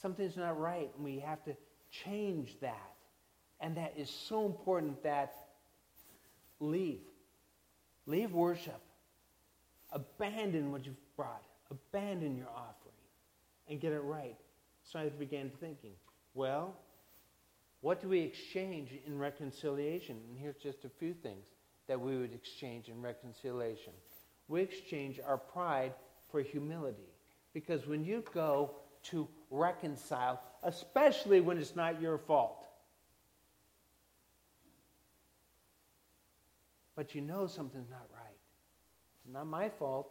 Something's 0.01 0.37
not 0.37 0.59
right, 0.59 0.91
and 0.97 1.05
we 1.05 1.19
have 1.19 1.45
to 1.45 1.55
change 1.91 2.57
that. 2.61 2.95
And 3.61 3.77
that 3.77 3.95
is 3.97 4.09
so 4.09 4.47
important 4.47 5.03
that 5.03 5.35
leave. 6.59 7.03
Leave 8.07 8.33
worship. 8.33 8.81
Abandon 9.93 10.73
what 10.73 10.87
you've 10.87 11.17
brought. 11.17 11.43
Abandon 11.71 12.37
your 12.37 12.49
offering 12.49 12.95
and 13.69 13.81
get 13.81 13.93
it 13.93 14.01
right. 14.01 14.37
So 14.83 14.99
I 14.99 15.09
began 15.11 15.51
thinking, 15.61 15.93
well, 16.35 16.75
what 17.81 18.03
do 18.03 18.09
we 18.09 18.21
exchange 18.21 18.91
in 19.07 19.19
reconciliation? 19.19 20.17
And 20.29 20.39
here's 20.39 20.57
just 20.57 20.85
a 20.85 20.91
few 20.99 21.15
things 21.15 21.47
that 21.89 22.01
we 22.01 22.17
would 22.17 22.35
exchange 22.35 22.89
in 22.89 23.01
reconciliation. 23.01 23.93
We 24.49 24.63
exchange 24.63 25.19
our 25.27 25.39
pride 25.39 25.93
for 26.31 26.43
humility. 26.43 27.09
Because 27.55 27.87
when 27.87 28.05
you 28.05 28.23
go 28.35 28.73
to 29.05 29.27
reconcile, 29.51 30.41
especially 30.63 31.41
when 31.41 31.59
it's 31.59 31.75
not 31.75 32.01
your 32.01 32.19
fault, 32.19 32.67
but 36.95 37.15
you 37.15 37.23
know 37.23 37.47
something's 37.47 37.91
not 37.91 38.07
right, 38.13 38.39
it's 39.25 39.33
not 39.33 39.47
my 39.47 39.69
fault. 39.69 40.11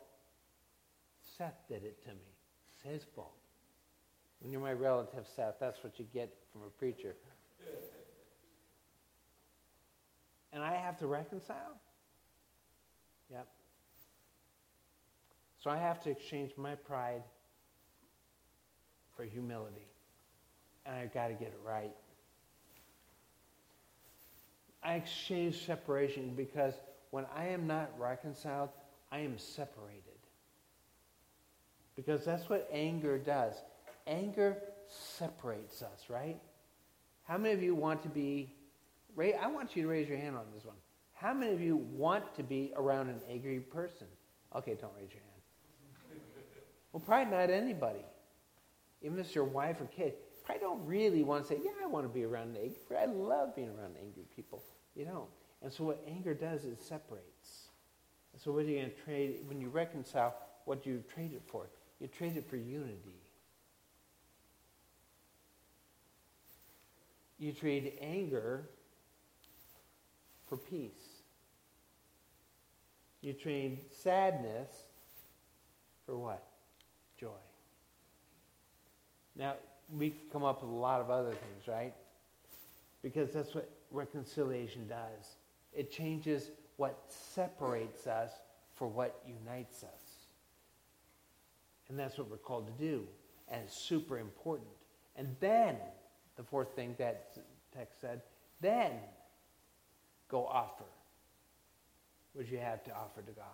Seth 1.38 1.62
did 1.70 1.84
it 1.84 2.02
to 2.04 2.10
me. 2.10 2.34
It's 2.74 2.82
his 2.82 3.04
fault. 3.16 3.36
When 4.42 4.52
you're 4.52 4.62
my 4.62 4.74
relative, 4.74 5.26
Seth, 5.36 5.56
that's 5.60 5.84
what 5.84 6.00
you 6.00 6.06
get 6.14 6.34
from 6.52 6.64
a 6.64 6.70
preacher. 6.70 7.16
And 10.52 10.64
I 10.64 10.76
have 10.76 10.98
to 11.00 11.08
reconcile? 11.08 11.80
Yep. 13.32 13.48
So 15.64 15.70
I 15.70 15.78
have 15.78 16.02
to 16.04 16.10
exchange 16.10 16.52
my 16.58 16.76
pride 16.76 17.24
for 19.16 19.24
humility. 19.24 19.88
And 20.86 20.96
I've 20.96 21.14
got 21.14 21.28
to 21.28 21.34
get 21.34 21.50
it 21.50 21.60
right. 21.66 21.94
I 24.82 24.94
exchange 24.96 25.66
separation 25.66 26.34
because 26.36 26.74
when 27.12 27.26
I 27.36 27.48
am 27.48 27.68
not 27.68 27.92
reconciled, 28.00 28.70
I 29.12 29.20
am 29.20 29.38
separated. 29.38 30.04
Because 31.96 32.24
that's 32.24 32.50
what 32.50 32.70
anger 32.72 33.18
does. 33.18 33.54
Anger 34.08 34.58
separates 34.88 35.82
us, 35.82 36.10
right? 36.10 36.40
How 37.30 37.38
many 37.38 37.54
of 37.54 37.62
you 37.62 37.76
want 37.76 38.02
to 38.02 38.10
be, 38.10 38.56
I 39.20 39.48
want 39.48 39.76
you 39.76 39.84
to 39.84 39.88
raise 39.88 40.10
your 40.10 40.18
hand 40.18 40.36
on 40.36 40.46
this 40.52 40.66
one. 40.66 40.76
How 41.14 41.32
many 41.32 41.54
of 41.54 41.62
you 41.62 41.78
want 41.78 42.34
to 42.36 42.42
be 42.42 42.74
around 42.76 43.10
an 43.10 43.20
angry 43.30 43.60
person? 43.60 44.08
Okay, 44.56 44.74
don't 44.74 44.94
raise 44.98 45.12
your 45.12 45.22
hand. 45.22 46.22
Well, 46.92 47.04
probably 47.06 47.30
not 47.38 47.52
anybody. 47.52 48.04
Even 49.04 49.20
if 49.20 49.28
it's 49.28 49.36
your 49.36 49.44
wife 49.44 49.80
or 49.80 49.86
kid, 49.86 50.14
probably 50.44 50.62
don't 50.62 50.84
really 50.88 51.22
want 51.22 51.44
to 51.44 51.54
say, 51.54 51.60
yeah, 51.64 51.70
I 51.84 51.86
want 51.86 52.04
to 52.06 52.10
be 52.10 52.24
around 52.24 52.58
angry. 52.58 52.98
I 53.00 53.06
love 53.06 53.56
being 53.56 53.70
around 53.70 53.94
angry 54.02 54.24
people. 54.36 54.64
You 54.96 55.06
don't. 55.06 55.30
And 55.62 55.72
so 55.72 55.84
what 55.84 56.04
anger 56.08 56.34
does 56.34 56.66
is 56.66 56.80
separates. 56.80 57.70
And 58.34 58.42
so 58.42 58.52
what 58.54 58.66
are 58.66 58.70
you 58.70 58.80
going 58.80 58.90
to 58.90 58.96
trade, 59.04 59.42
when 59.46 59.62
you 59.62 59.70
reconcile, 59.70 60.36
what 60.66 60.84
do 60.84 60.90
you 60.90 61.04
trade 61.14 61.34
it 61.34 61.44
for? 61.46 61.70
You 62.00 62.08
trade 62.08 62.38
it 62.38 62.50
for 62.50 62.56
unity. 62.56 63.19
You 67.40 67.54
trade 67.54 67.94
anger 68.02 68.70
for 70.48 70.58
peace. 70.58 70.92
You 73.22 73.34
trade 73.34 73.80
sadness 73.92 74.70
for 76.06 76.18
what? 76.18 76.44
Joy. 77.20 77.30
Now, 79.36 79.56
we 79.96 80.14
come 80.32 80.44
up 80.44 80.62
with 80.62 80.70
a 80.70 80.76
lot 80.76 81.02
of 81.02 81.10
other 81.10 81.32
things, 81.32 81.68
right? 81.68 81.94
Because 83.02 83.32
that's 83.32 83.56
what 83.56 83.70
reconciliation 83.92 84.88
does. 84.88 85.36
It 85.74 85.92
changes 85.92 86.52
what 86.78 86.98
separates 87.08 88.06
us 88.08 88.32
for 88.76 88.88
what 88.88 89.22
unites 89.28 89.84
us. 89.84 90.04
And 91.90 91.98
that's 91.98 92.18
what 92.18 92.30
we're 92.30 92.38
called 92.38 92.68
to 92.68 92.84
do. 92.84 93.08
And 93.50 93.62
it's 93.66 93.76
super 93.76 94.20
important. 94.20 94.70
And 95.16 95.36
then 95.40 95.76
the 96.40 96.46
fourth 96.46 96.74
thing 96.74 96.96
that 96.98 97.38
text 97.76 98.00
said, 98.00 98.22
then 98.62 98.94
go 100.30 100.46
offer 100.46 100.86
what 102.32 102.50
you 102.50 102.58
have 102.58 102.82
to 102.86 102.92
offer 102.92 103.22
to 103.22 103.32
God. 103.34 103.46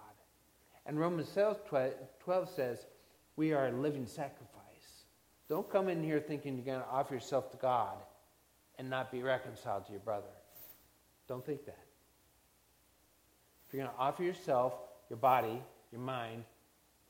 And 0.85 0.99
Romans 0.99 1.29
12 1.33 2.49
says, 2.55 2.85
we 3.37 3.53
are 3.53 3.69
a 3.69 3.71
living 3.71 4.05
sacrifice. 4.05 4.51
Don't 5.49 5.67
come 5.67 5.89
in 5.89 6.03
here 6.03 6.19
thinking 6.19 6.55
you're 6.55 6.65
going 6.65 6.79
to 6.79 6.87
offer 6.87 7.15
yourself 7.15 7.49
to 7.51 7.57
God 7.57 7.97
and 8.77 8.87
not 8.87 9.11
be 9.11 9.23
reconciled 9.23 9.87
to 9.87 9.91
your 9.91 10.01
brother. 10.01 10.27
Don't 11.27 11.43
think 11.43 11.65
that. 11.65 11.85
If 13.67 13.73
you're 13.73 13.83
going 13.83 13.95
to 13.95 13.99
offer 13.99 14.21
yourself, 14.21 14.75
your 15.09 15.17
body, 15.17 15.59
your 15.91 16.01
mind, 16.01 16.43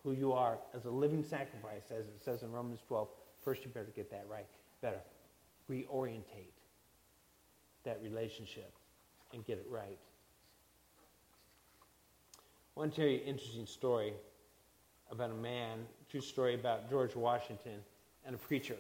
who 0.06 0.14
you 0.14 0.32
are 0.32 0.58
as 0.74 0.86
a 0.86 0.90
living 0.90 1.22
sacrifice, 1.22 1.92
as 1.92 2.06
it 2.06 2.22
says 2.24 2.44
in 2.44 2.52
Romans 2.54 2.80
12, 2.88 3.10
first 3.44 3.66
you 3.66 3.72
better 3.72 3.92
get 3.94 4.10
that 4.12 4.26
right. 4.30 4.46
Better 4.82 5.02
reorientate 5.70 6.54
that 7.84 8.00
relationship 8.04 8.72
and 9.34 9.46
get 9.46 9.58
it 9.58 9.68
right. 9.70 10.00
I 12.76 12.80
want 12.80 12.94
to 12.94 13.02
tell 13.02 13.10
you 13.10 13.20
an 13.20 13.26
interesting 13.26 13.66
story 13.66 14.14
about 15.12 15.32
a 15.32 15.36
man, 15.36 15.80
true 16.10 16.22
story 16.22 16.56
about 16.56 16.90
George 16.90 17.16
Washington 17.16 17.80
and 18.26 18.36
a 18.36 18.38
preacher, 18.38 18.76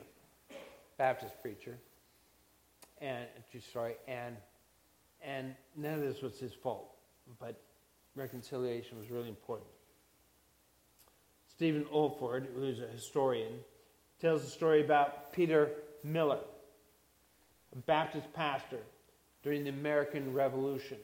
Baptist 0.97 1.41
preacher, 1.41 1.77
and 2.99 3.25
true 3.51 3.61
story, 3.61 3.95
and 4.07 4.35
and 5.21 5.55
none 5.75 5.95
of 5.95 6.01
this 6.01 6.21
was 6.21 6.37
his 6.39 6.53
fault, 6.53 6.95
but 7.39 7.59
reconciliation 8.15 8.97
was 8.97 9.09
really 9.09 9.29
important. 9.29 9.69
Stephen 11.47 11.85
Olford, 11.85 12.47
who's 12.53 12.79
a 12.79 12.87
historian, 12.87 13.53
tells 14.19 14.43
a 14.43 14.49
story 14.49 14.83
about 14.83 15.31
Peter 15.33 15.71
Miller, 16.03 16.39
Baptist 17.87 18.31
pastor 18.33 18.79
during 19.43 19.63
the 19.63 19.69
American 19.69 20.33
Revolution. 20.33 20.97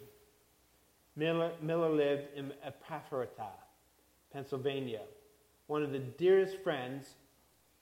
Miller, 1.15 1.51
Miller 1.61 1.89
lived 1.89 2.27
in 2.35 2.53
Epaphrata, 2.65 3.49
Pennsylvania. 4.31 5.01
One 5.67 5.83
of 5.83 5.91
the 5.91 5.99
dearest 5.99 6.57
friends, 6.63 7.15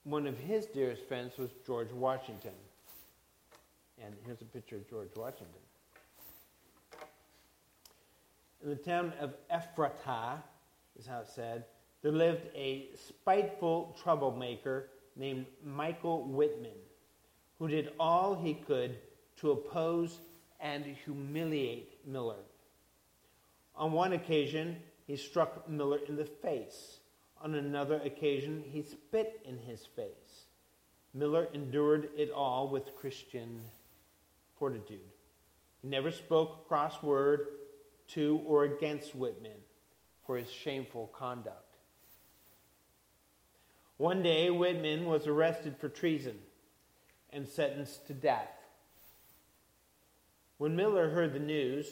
one 0.03 0.25
of 0.25 0.37
his 0.37 0.65
dearest 0.65 1.07
friends 1.07 1.37
was 1.37 1.49
George 1.65 1.91
Washington. 1.91 2.53
And 4.03 4.13
here's 4.25 4.41
a 4.41 4.45
picture 4.45 4.77
of 4.77 4.89
George 4.89 5.09
Washington. 5.15 5.47
In 8.63 8.69
the 8.69 8.75
town 8.75 9.13
of 9.21 9.33
Ephrata, 9.49 10.43
is 10.97 11.07
how 11.07 11.19
it 11.19 11.27
said, 11.27 11.65
there 12.01 12.11
lived 12.11 12.47
a 12.55 12.89
spiteful 12.95 13.95
troublemaker 14.01 14.89
named 15.15 15.45
Michael 15.63 16.23
Whitman, 16.23 16.71
who 17.59 17.67
did 17.67 17.91
all 17.99 18.35
he 18.35 18.53
could 18.53 18.97
to 19.37 19.51
oppose 19.51 20.17
and 20.59 20.85
humiliate 20.85 22.05
Miller. 22.07 22.43
On 23.75 23.91
one 23.91 24.13
occasion, 24.13 24.77
he 25.05 25.15
struck 25.15 25.69
Miller 25.69 25.99
in 26.07 26.15
the 26.15 26.25
face. 26.25 26.99
On 27.41 27.55
another 27.55 28.01
occasion, 28.03 28.63
he 28.65 28.81
spit 28.81 29.41
in 29.45 29.57
his 29.57 29.85
face. 29.85 30.45
Miller 31.13 31.47
endured 31.53 32.09
it 32.17 32.31
all 32.31 32.69
with 32.69 32.95
Christian 32.95 33.61
fortitude. 34.57 34.99
He 35.81 35.87
never 35.87 36.11
spoke 36.11 36.59
a 36.59 36.67
cross 36.67 37.01
word 37.01 37.47
to 38.09 38.41
or 38.45 38.65
against 38.65 39.15
Whitman 39.15 39.51
for 40.25 40.37
his 40.37 40.51
shameful 40.51 41.07
conduct. 41.07 41.77
One 43.97 44.21
day, 44.21 44.49
Whitman 44.49 45.05
was 45.05 45.27
arrested 45.27 45.75
for 45.77 45.89
treason 45.89 46.37
and 47.31 47.47
sentenced 47.47 48.07
to 48.07 48.13
death. 48.13 48.51
When 50.57 50.75
Miller 50.75 51.09
heard 51.09 51.33
the 51.33 51.39
news, 51.39 51.87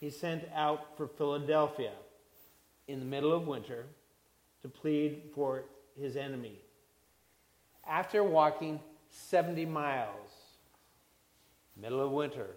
he 0.00 0.10
sent 0.10 0.44
out 0.54 0.96
for 0.96 1.06
Philadelphia 1.08 1.92
in 2.86 3.00
the 3.00 3.04
middle 3.04 3.32
of 3.32 3.46
winter 3.46 3.86
to 4.62 4.68
plead 4.68 5.22
for 5.34 5.64
his 6.00 6.16
enemy. 6.16 6.58
After 7.88 8.22
walking 8.22 8.80
70 9.10 9.64
miles, 9.66 10.30
middle 11.76 12.00
of 12.00 12.10
winter, 12.10 12.48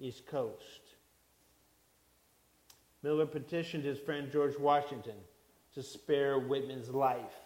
East 0.00 0.26
Coast, 0.26 0.80
Miller 3.02 3.26
petitioned 3.26 3.84
his 3.84 3.98
friend 3.98 4.30
George 4.30 4.58
Washington 4.58 5.16
to 5.74 5.82
spare 5.82 6.38
Whitman's 6.38 6.90
life. 6.90 7.36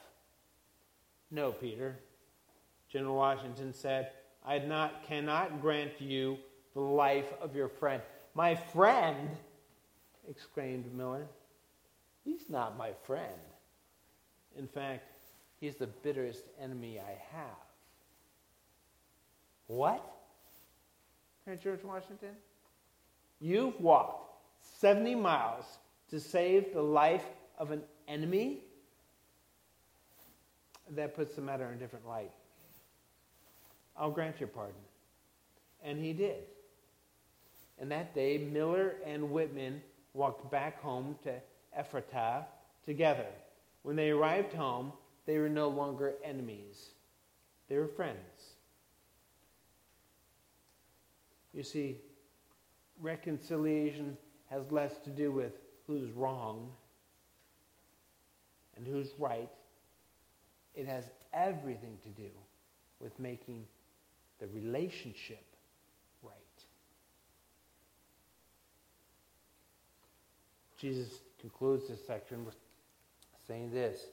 No, 1.31 1.53
Peter. 1.53 1.97
General 2.95 3.17
Washington 3.17 3.75
said, 3.75 4.13
I 4.47 4.61
not, 4.61 5.03
cannot 5.03 5.61
grant 5.61 6.01
you 6.01 6.39
the 6.75 6.81
life 6.81 7.35
of 7.43 7.57
your 7.57 7.69
friend. 7.69 8.01
My 8.35 8.55
friend, 8.55 9.31
exclaimed 10.31 10.95
Miller. 10.95 11.27
He's 12.25 12.49
not 12.49 12.79
my 12.79 12.93
friend. 13.05 13.41
In 14.57 14.69
fact, 14.69 15.09
he's 15.61 15.75
the 15.75 15.89
bitterest 15.89 16.45
enemy 16.63 17.01
I 17.01 17.37
have. 17.37 17.57
What? 19.67 20.05
George 21.65 21.83
Washington? 21.83 22.37
You've 23.41 23.79
walked 23.81 24.37
70 24.79 25.17
miles 25.17 25.65
to 26.11 26.21
save 26.21 26.73
the 26.73 26.83
life 26.83 27.25
of 27.59 27.73
an 27.73 27.83
enemy? 28.07 28.61
That 30.91 31.17
puts 31.17 31.35
the 31.35 31.43
matter 31.43 31.67
in 31.67 31.75
a 31.75 31.77
different 31.77 32.07
light. 32.07 32.31
I'll 33.97 34.11
grant 34.11 34.41
your 34.41 34.49
pardon. 34.49 34.75
And 35.83 35.99
he 35.99 36.13
did. 36.13 36.45
And 37.79 37.91
that 37.91 38.15
day, 38.15 38.39
Miller 38.39 38.95
and 39.05 39.31
Whitman 39.31 39.83
walked 40.13 40.51
back 40.51 40.81
home 40.81 41.17
to 41.25 41.35
Ephrata 41.77 42.47
together. 42.85 43.27
When 43.83 43.97
they 43.97 44.11
arrived 44.11 44.53
home, 44.53 44.93
they 45.27 45.39
were 45.39 45.49
no 45.49 45.69
longer 45.69 46.15
enemies, 46.25 46.91
they 47.69 47.77
were 47.77 47.89
friends. 47.89 48.19
You 51.53 51.63
see, 51.63 51.99
reconciliation 53.01 54.17
has 54.51 54.71
less 54.71 54.99
to 55.05 55.11
do 55.11 55.31
with 55.31 55.53
who's 55.87 56.11
wrong 56.11 56.71
and 58.77 58.87
who's 58.87 59.13
right. 59.19 59.51
It 60.75 60.87
has 60.87 61.11
everything 61.33 61.97
to 62.03 62.09
do 62.09 62.29
with 63.01 63.19
making 63.21 63.67
the 64.45 64.61
relationship 64.61 65.45
right. 66.23 66.35
Jesus 70.79 71.21
concludes 71.41 71.89
this 71.89 72.07
section 72.07 72.45
with 72.45 72.57
saying 73.47 73.71
this 73.71 74.07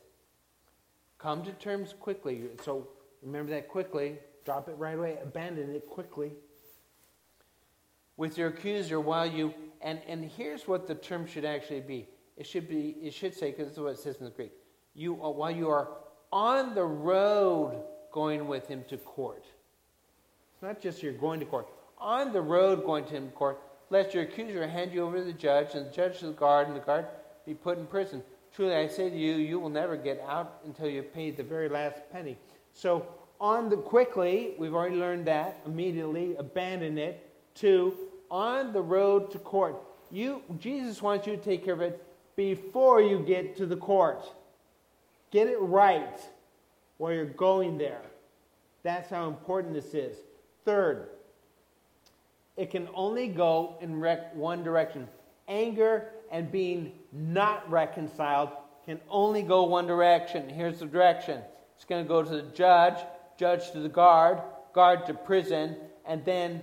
Come 1.17 1.43
to 1.43 1.51
terms 1.53 1.93
quickly. 1.99 2.43
So 2.63 2.87
remember 3.21 3.51
that 3.51 3.67
quickly. 3.67 4.17
Drop 4.45 4.69
it 4.69 4.75
right 4.77 4.97
away. 4.97 5.17
Abandon 5.21 5.75
it 5.75 5.87
quickly. 5.87 6.31
With 8.17 8.37
your 8.37 8.49
accuser 8.49 8.99
while 8.99 9.27
you 9.27 9.53
and, 9.81 9.99
and 10.07 10.23
here's 10.23 10.67
what 10.67 10.87
the 10.87 10.95
term 10.95 11.27
should 11.27 11.45
actually 11.45 11.81
be. 11.81 12.07
It 12.37 12.47
should 12.47 12.69
be, 12.69 12.95
it 13.01 13.13
should 13.13 13.35
say, 13.35 13.51
because 13.51 13.67
this 13.67 13.73
is 13.73 13.79
what 13.79 13.93
it 13.93 13.99
says 13.99 14.17
in 14.17 14.25
the 14.25 14.31
Greek. 14.31 14.51
You, 14.93 15.13
while 15.13 15.51
you 15.51 15.69
are 15.69 15.89
on 16.31 16.73
the 16.73 16.83
road 16.83 17.83
going 18.11 18.47
with 18.47 18.67
him 18.67 18.83
to 18.89 18.97
court. 18.97 19.45
Not 20.61 20.81
just 20.81 21.01
you're 21.01 21.13
going 21.13 21.39
to 21.39 21.45
court. 21.45 21.67
On 21.97 22.31
the 22.31 22.41
road 22.41 22.85
going 22.85 23.05
to 23.05 23.21
court, 23.35 23.59
lest 23.89 24.13
your 24.13 24.23
accuser 24.23 24.67
hand 24.67 24.93
you 24.93 25.03
over 25.03 25.17
to 25.17 25.23
the 25.23 25.33
judge, 25.33 25.75
and 25.75 25.87
the 25.87 25.91
judge 25.91 26.19
to 26.19 26.27
the 26.27 26.33
guard, 26.33 26.67
and 26.67 26.75
the 26.75 26.81
guard 26.81 27.05
be 27.45 27.53
put 27.53 27.77
in 27.77 27.85
prison. 27.85 28.23
Truly, 28.53 28.75
I 28.75 28.87
say 28.87 29.09
to 29.09 29.17
you, 29.17 29.35
you 29.35 29.59
will 29.59 29.69
never 29.69 29.95
get 29.95 30.23
out 30.27 30.59
until 30.65 30.87
you've 30.87 31.13
paid 31.13 31.37
the 31.37 31.43
very 31.43 31.69
last 31.69 32.01
penny. 32.11 32.37
So, 32.73 33.07
on 33.39 33.69
the 33.69 33.77
quickly, 33.77 34.53
we've 34.59 34.73
already 34.73 34.97
learned 34.97 35.25
that. 35.25 35.61
Immediately, 35.65 36.35
abandon 36.37 36.97
it. 36.97 37.27
To 37.55 37.97
on 38.31 38.71
the 38.71 38.81
road 38.81 39.29
to 39.31 39.39
court. 39.39 39.75
You, 40.09 40.41
Jesus 40.57 41.01
wants 41.01 41.27
you 41.27 41.35
to 41.35 41.41
take 41.41 41.65
care 41.65 41.73
of 41.73 41.81
it 41.81 42.03
before 42.35 43.01
you 43.01 43.19
get 43.19 43.57
to 43.57 43.65
the 43.65 43.75
court. 43.75 44.23
Get 45.31 45.47
it 45.47 45.59
right 45.59 46.19
while 46.97 47.13
you're 47.13 47.25
going 47.25 47.77
there. 47.77 48.01
That's 48.83 49.09
how 49.09 49.27
important 49.27 49.73
this 49.73 49.93
is. 49.93 50.17
Third, 50.65 51.09
it 52.57 52.69
can 52.69 52.87
only 52.93 53.27
go 53.27 53.77
in 53.81 53.99
rec- 53.99 54.35
one 54.35 54.63
direction. 54.63 55.07
Anger 55.47 56.09
and 56.31 56.51
being 56.51 56.93
not 57.11 57.69
reconciled 57.69 58.49
can 58.85 58.99
only 59.09 59.41
go 59.41 59.63
one 59.63 59.87
direction. 59.87 60.49
Here's 60.49 60.79
the 60.79 60.85
direction 60.85 61.41
it's 61.75 61.85
going 61.85 62.03
to 62.03 62.07
go 62.07 62.23
to 62.23 62.29
the 62.29 62.43
judge, 62.53 62.99
judge 63.37 63.71
to 63.71 63.79
the 63.79 63.89
guard, 63.89 64.39
guard 64.73 65.05
to 65.07 65.13
prison, 65.13 65.75
and 66.05 66.23
then 66.25 66.61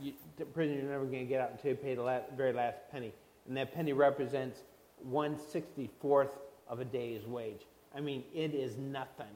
you, 0.00 0.12
prison 0.54 0.76
you're 0.76 0.90
never 0.90 1.04
going 1.04 1.20
to 1.20 1.24
get 1.24 1.40
out 1.40 1.50
until 1.50 1.72
you 1.72 1.76
pay 1.76 1.94
the 1.94 2.02
last, 2.02 2.24
very 2.36 2.52
last 2.52 2.78
penny. 2.90 3.12
And 3.46 3.56
that 3.56 3.74
penny 3.74 3.92
represents 3.92 4.62
164th 5.10 6.30
of 6.68 6.80
a 6.80 6.84
day's 6.84 7.26
wage. 7.26 7.66
I 7.94 8.00
mean, 8.00 8.22
it 8.32 8.54
is 8.54 8.76
nothing. 8.78 9.26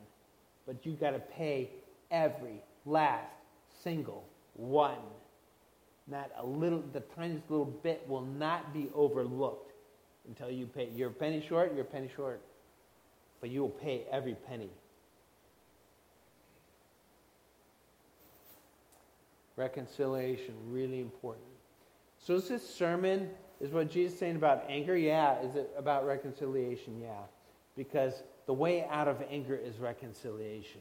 But 0.64 0.87
you've 0.87 1.01
got 1.01 1.11
to 1.11 1.18
pay 1.18 1.70
Every 2.11 2.62
last 2.87 3.28
single 3.82 4.24
one. 4.55 4.99
Not 6.09 6.30
a 6.39 6.47
little, 6.47 6.82
the 6.93 7.01
tiniest 7.01 7.51
little 7.51 7.66
bit 7.66 8.05
will 8.09 8.22
not 8.22 8.72
be 8.72 8.89
overlooked 8.95 9.72
until 10.28 10.51
you 10.51 10.66
pay. 10.66 10.89
You're 10.95 11.11
a 11.11 11.12
penny 11.12 11.45
short, 11.47 11.72
you're 11.74 11.82
a 11.82 11.84
penny 11.84 12.11
short. 12.14 12.41
But 13.41 13.51
you 13.51 13.61
will 13.61 13.68
pay 13.68 14.05
every 14.11 14.34
penny. 14.34 14.70
Reconciliation, 19.57 20.55
really 20.68 21.01
important. 21.01 21.47
So 22.18 22.34
is 22.34 22.49
this 22.49 22.68
sermon, 22.68 23.30
is 23.61 23.70
what 23.70 23.91
Jesus 23.91 24.18
saying 24.18 24.37
about 24.37 24.64
anger? 24.68 24.97
Yeah. 24.97 25.41
Is 25.41 25.57
it 25.57 25.70
about 25.76 26.07
reconciliation? 26.07 27.01
Yeah. 27.01 27.22
Because 27.76 28.22
the 28.47 28.53
way 28.53 28.84
out 28.91 29.09
of 29.09 29.22
anger 29.30 29.57
is 29.57 29.78
reconciliation. 29.78 30.80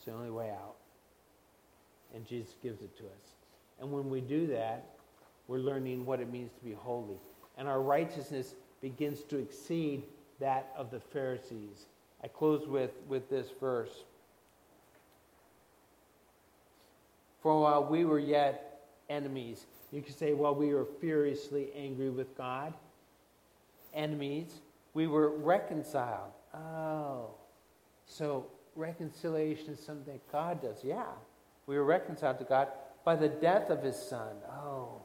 It's 0.00 0.06
the 0.06 0.14
only 0.14 0.30
way 0.30 0.48
out. 0.48 0.76
And 2.14 2.26
Jesus 2.26 2.54
gives 2.62 2.80
it 2.80 2.96
to 2.96 3.04
us. 3.04 3.34
And 3.78 3.92
when 3.92 4.08
we 4.08 4.22
do 4.22 4.46
that, 4.46 4.86
we're 5.46 5.58
learning 5.58 6.06
what 6.06 6.20
it 6.20 6.32
means 6.32 6.52
to 6.58 6.64
be 6.64 6.72
holy. 6.72 7.18
And 7.58 7.68
our 7.68 7.82
righteousness 7.82 8.54
begins 8.80 9.24
to 9.24 9.36
exceed 9.36 10.04
that 10.38 10.72
of 10.74 10.90
the 10.90 11.00
Pharisees. 11.00 11.84
I 12.24 12.28
close 12.28 12.66
with, 12.66 12.92
with 13.08 13.28
this 13.28 13.48
verse. 13.60 13.90
For 17.42 17.60
while 17.60 17.84
we 17.84 18.06
were 18.06 18.18
yet 18.18 18.80
enemies, 19.10 19.66
you 19.92 20.00
could 20.00 20.18
say, 20.18 20.32
while 20.32 20.54
we 20.54 20.72
were 20.72 20.86
furiously 20.98 21.68
angry 21.76 22.08
with 22.08 22.38
God, 22.38 22.72
enemies, 23.92 24.60
we 24.94 25.06
were 25.06 25.28
reconciled. 25.28 26.32
Oh, 26.54 27.32
so 28.06 28.46
reconciliation 28.80 29.74
is 29.74 29.80
something 29.80 30.12
that 30.12 30.32
God 30.32 30.62
does. 30.62 30.82
Yeah, 30.82 31.04
we 31.66 31.76
were 31.76 31.84
reconciled 31.84 32.38
to 32.38 32.44
God 32.44 32.68
by 33.04 33.16
the 33.16 33.28
death 33.28 33.70
of 33.70 33.82
his 33.82 33.96
Son. 33.96 34.34
Oh, 34.50 35.02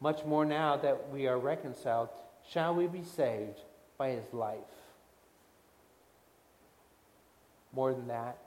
much 0.00 0.24
more 0.24 0.44
now 0.44 0.76
that 0.76 1.10
we 1.10 1.26
are 1.26 1.38
reconciled, 1.38 2.10
shall 2.48 2.74
we 2.74 2.86
be 2.86 3.02
saved 3.02 3.60
by 3.96 4.10
his 4.10 4.32
life. 4.32 4.58
More 7.72 7.92
than 7.92 8.08
that, 8.08 8.38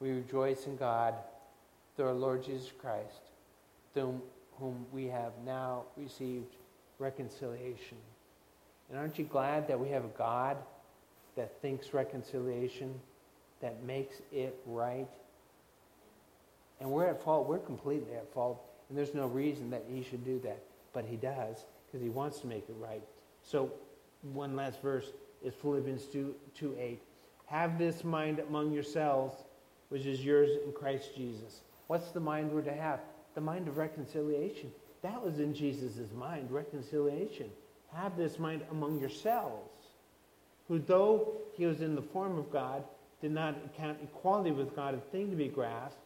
we 0.00 0.10
rejoice 0.10 0.66
in 0.66 0.76
God 0.76 1.14
through 1.96 2.06
our 2.06 2.14
Lord 2.14 2.44
Jesus 2.44 2.70
Christ, 2.78 3.20
through 3.94 4.20
whom 4.58 4.86
we 4.92 5.06
have 5.06 5.32
now 5.44 5.84
received 5.96 6.56
reconciliation. 6.98 7.98
And 8.88 8.98
aren't 8.98 9.18
you 9.18 9.24
glad 9.24 9.68
that 9.68 9.78
we 9.78 9.88
have 9.90 10.04
a 10.04 10.18
God 10.18 10.56
that 11.36 11.60
thinks 11.62 11.94
reconciliation, 11.94 12.94
that 13.62 13.82
makes 13.84 14.20
it 14.30 14.58
right? 14.66 15.08
And 16.80 16.90
we're 16.90 17.06
at 17.06 17.22
fault. 17.22 17.48
We're 17.48 17.58
completely 17.58 18.14
at 18.14 18.30
fault. 18.34 18.60
And 18.88 18.98
there's 18.98 19.14
no 19.14 19.26
reason 19.26 19.70
that 19.70 19.84
he 19.88 20.02
should 20.02 20.24
do 20.24 20.38
that. 20.40 20.62
But 20.92 21.06
he 21.06 21.16
does 21.16 21.64
because 21.86 22.02
he 22.02 22.10
wants 22.10 22.40
to 22.40 22.46
make 22.46 22.68
it 22.68 22.76
right. 22.78 23.02
So, 23.42 23.72
one 24.32 24.54
last 24.54 24.82
verse 24.82 25.12
is 25.42 25.54
Philippians 25.54 26.04
2, 26.06 26.34
2 26.54 26.76
8. 26.78 27.00
Have 27.46 27.78
this 27.78 28.04
mind 28.04 28.40
among 28.40 28.72
yourselves, 28.72 29.36
which 29.88 30.06
is 30.06 30.24
yours 30.24 30.50
in 30.64 30.72
Christ 30.72 31.14
Jesus. 31.16 31.60
What's 31.86 32.10
the 32.10 32.20
mind 32.20 32.50
we're 32.52 32.62
to 32.62 32.72
have? 32.72 33.00
The 33.34 33.40
mind 33.40 33.68
of 33.68 33.76
reconciliation. 33.76 34.70
That 35.02 35.22
was 35.22 35.38
in 35.38 35.54
Jesus' 35.54 35.98
mind, 36.16 36.50
reconciliation. 36.50 37.50
Have 37.92 38.16
this 38.16 38.38
mind 38.38 38.62
among 38.70 39.00
yourselves, 39.00 39.86
who, 40.68 40.78
though 40.78 41.32
he 41.54 41.66
was 41.66 41.80
in 41.80 41.94
the 41.94 42.02
form 42.02 42.38
of 42.38 42.50
God, 42.50 42.84
did 43.22 43.30
not 43.30 43.56
account 43.64 43.98
equality 44.02 44.50
with 44.50 44.74
God 44.74 44.94
a 44.94 45.00
thing 45.12 45.30
to 45.30 45.36
be 45.36 45.46
grasped, 45.48 45.96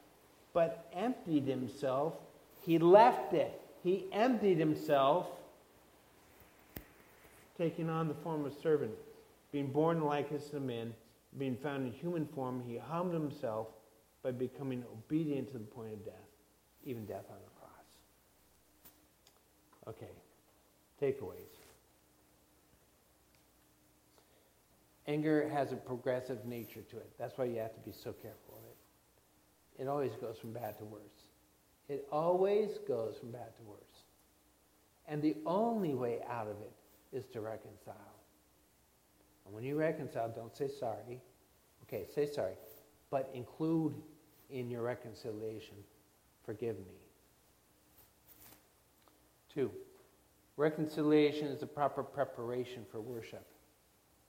but 0.53 0.87
emptied 0.93 1.47
himself. 1.47 2.13
He 2.65 2.79
left 2.79 3.33
it. 3.33 3.61
He 3.83 4.05
emptied 4.13 4.59
himself, 4.59 5.27
taking 7.57 7.89
on 7.89 8.09
the 8.09 8.15
form 8.15 8.45
of 8.45 8.53
servant, 8.63 8.93
being 9.51 9.69
born 9.69 10.01
the 10.01 10.05
likeness 10.05 10.53
of 10.53 10.63
men, 10.63 10.93
being 11.39 11.57
found 11.57 11.87
in 11.87 11.93
human 11.93 12.27
form. 12.27 12.63
He 12.69 12.77
humbled 12.77 13.15
himself 13.15 13.69
by 14.23 14.33
becoming 14.33 14.85
obedient 14.93 15.51
to 15.53 15.59
the 15.59 15.65
point 15.65 15.93
of 15.93 16.05
death, 16.05 16.15
even 16.85 17.07
death 17.07 17.25
on 17.31 17.37
the 17.45 17.51
cross. 17.61 17.87
Okay, 19.89 20.13
takeaways. 21.01 21.56
Anger 25.09 25.49
has 25.49 25.73
a 25.73 25.77
progressive 25.77 26.45
nature 26.45 26.83
to 26.91 26.97
it. 26.97 27.11
That's 27.19 27.39
why 27.39 27.45
you 27.45 27.59
have 27.59 27.75
to 27.75 27.81
be 27.81 27.93
so 27.93 28.13
careful 28.13 28.59
of 28.59 28.65
it. 28.65 29.83
It 29.83 29.89
always 29.89 30.13
goes 30.17 30.39
from 30.39 30.53
bad 30.53 30.79
to 30.79 30.85
worse. 30.85 31.03
It 31.89 32.07
always 32.11 32.79
goes 32.89 33.17
from 33.19 33.31
bad 33.31 33.55
to 33.57 33.63
worse. 33.63 34.05
And 35.07 35.23
the 35.23 35.37
only 35.47 35.95
way 35.95 36.19
out 36.29 36.49
of 36.49 36.57
it 36.61 36.73
is 37.13 37.27
to 37.27 37.41
reconcile. 37.41 37.95
And 39.45 39.55
when 39.55 39.63
you 39.63 39.77
reconcile, 39.77 40.29
don't 40.29 40.57
say 40.57 40.69
sorry. 40.69 41.21
Okay, 41.85 42.07
say 42.13 42.27
sorry. 42.27 42.55
But 43.11 43.31
include 43.33 43.95
in 44.51 44.69
your 44.69 44.83
reconciliation, 44.83 45.77
forgive 46.45 46.77
me. 46.79 46.95
Two, 49.55 49.71
reconciliation 50.57 51.47
is 51.47 51.63
a 51.63 51.67
proper 51.67 52.03
preparation 52.03 52.85
for 52.91 53.01
worship. 53.01 53.47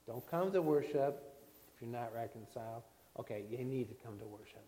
Don't 0.08 0.26
come 0.32 0.51
to 0.53 0.62
worship 0.62 1.22
if 1.76 1.82
you're 1.82 1.91
not 1.91 2.14
reconciled. 2.16 2.84
Okay, 3.20 3.43
you 3.49 3.64
need 3.64 3.89
to 3.89 3.95
come 4.05 4.18
to 4.20 4.26
worship. 4.26 4.64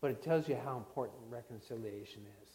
But 0.00 0.10
it 0.10 0.22
tells 0.22 0.48
you 0.48 0.56
how 0.62 0.76
important 0.76 1.18
reconciliation 1.28 2.22
is. 2.42 2.50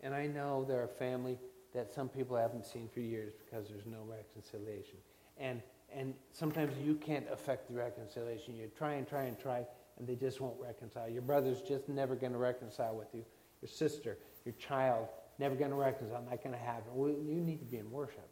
And 0.00 0.14
I 0.14 0.26
know 0.26 0.64
there 0.66 0.82
are 0.82 0.88
family 0.88 1.38
that 1.74 1.92
some 1.92 2.08
people 2.08 2.36
haven't 2.36 2.64
seen 2.64 2.88
for 2.92 3.00
years 3.00 3.32
because 3.44 3.68
there's 3.68 3.86
no 3.86 4.02
reconciliation. 4.08 4.98
And, 5.38 5.60
and 5.92 6.14
sometimes 6.32 6.72
you 6.78 6.94
can't 6.94 7.26
affect 7.32 7.68
the 7.68 7.74
reconciliation. 7.74 8.56
You 8.56 8.70
try 8.78 8.94
and 8.94 9.08
try 9.08 9.24
and 9.24 9.38
try, 9.38 9.66
and 9.98 10.06
they 10.06 10.14
just 10.14 10.40
won't 10.40 10.60
reconcile. 10.60 11.08
Your 11.08 11.22
brother's 11.22 11.60
just 11.60 11.88
never 11.88 12.14
going 12.14 12.32
to 12.32 12.38
reconcile 12.38 12.94
with 12.94 13.08
you. 13.12 13.24
Your 13.60 13.68
sister, 13.68 14.18
your 14.44 14.54
child, 14.54 15.08
never 15.38 15.54
going 15.54 15.70
to 15.70 15.76
reconcile. 15.76 16.18
I'm 16.18 16.26
Not 16.26 16.42
going 16.44 16.54
to 16.54 16.62
happen. 16.62 16.94
Well, 16.94 17.10
you 17.10 17.40
need 17.40 17.58
to 17.58 17.64
be 17.64 17.78
in 17.78 17.90
worship. 17.90 18.28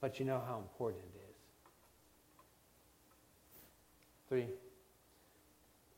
But 0.00 0.18
you 0.18 0.24
know 0.26 0.42
how 0.46 0.58
important 0.58 1.02
it 1.14 1.18
is. 1.18 1.36
Three, 4.28 4.46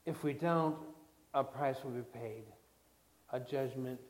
if 0.07 0.23
we 0.23 0.33
don't, 0.33 0.77
a 1.35 1.45
price 1.45 1.77
will 1.85 1.91
be 1.91 2.03
paid, 2.03 2.45
a 3.33 3.41
judgment 3.41 4.01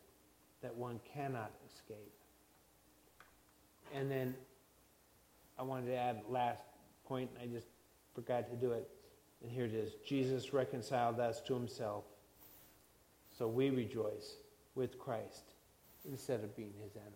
that 0.63 0.75
one 0.75 1.01
cannot 1.15 1.51
escape. 1.67 2.13
And 3.95 4.11
then 4.11 4.35
I 5.59 5.63
wanted 5.63 5.87
to 5.87 5.97
add 5.97 6.21
last 6.29 6.63
point, 7.07 7.31
I 7.43 7.47
just 7.47 7.69
forgot 8.15 8.49
to 8.51 8.57
do 8.57 8.73
it. 8.73 8.89
And 9.43 9.51
here 9.51 9.65
it 9.65 9.75
is. 9.75 9.93
Jesus 10.07 10.53
reconciled 10.53 11.21
us 11.21 11.41
to 11.43 11.55
himself. 11.55 12.05
So 13.37 13.47
we 13.47 13.71
rejoice 13.71 14.35
with 14.75 14.99
Christ 14.99 15.55
instead 16.09 16.43
of 16.43 16.57
being 16.57 16.75
his 16.83 16.97
enemy. 16.97 17.13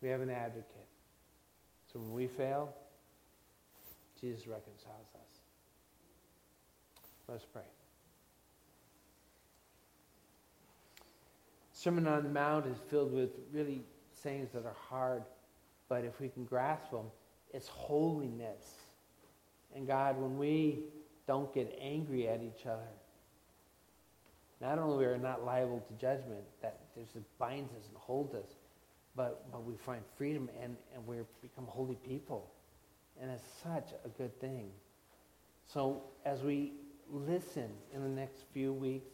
We 0.00 0.08
have 0.08 0.20
an 0.20 0.30
advocate. 0.30 0.85
So 1.96 2.02
when 2.02 2.12
we 2.12 2.26
fail, 2.26 2.74
Jesus 4.20 4.46
reconciles 4.46 5.08
us. 5.14 5.40
Let's 7.26 7.46
pray. 7.46 7.62
Sermon 11.72 12.06
on 12.06 12.22
the 12.24 12.28
Mount 12.28 12.66
is 12.66 12.76
filled 12.90 13.14
with 13.14 13.30
really 13.50 13.82
sayings 14.12 14.50
that 14.52 14.66
are 14.66 14.76
hard, 14.90 15.22
but 15.88 16.04
if 16.04 16.20
we 16.20 16.28
can 16.28 16.44
grasp 16.44 16.90
them, 16.90 17.06
it's 17.54 17.68
holiness. 17.68 18.74
And 19.74 19.86
God, 19.86 20.20
when 20.20 20.36
we 20.36 20.80
don't 21.26 21.54
get 21.54 21.78
angry 21.80 22.28
at 22.28 22.42
each 22.42 22.66
other, 22.66 22.92
not 24.60 24.78
only 24.78 25.06
are 25.06 25.16
we 25.16 25.22
not 25.22 25.46
liable 25.46 25.82
to 25.88 25.94
judgment 25.94 26.44
that 26.60 26.78
there's 26.94 27.08
binds 27.38 27.72
us 27.72 27.88
and 27.88 27.96
holds 27.96 28.34
us, 28.34 28.52
but, 29.16 29.50
but 29.50 29.64
we 29.64 29.74
find 29.76 30.02
freedom 30.16 30.50
and, 30.62 30.76
and 30.94 31.06
we 31.06 31.16
become 31.40 31.64
holy 31.66 31.96
people. 31.96 32.50
And 33.20 33.30
it's 33.30 33.42
such 33.62 33.94
a 34.04 34.08
good 34.10 34.38
thing. 34.40 34.68
So 35.66 36.02
as 36.24 36.42
we 36.42 36.74
listen 37.10 37.70
in 37.94 38.02
the 38.02 38.08
next 38.08 38.44
few 38.52 38.72
weeks 38.72 39.10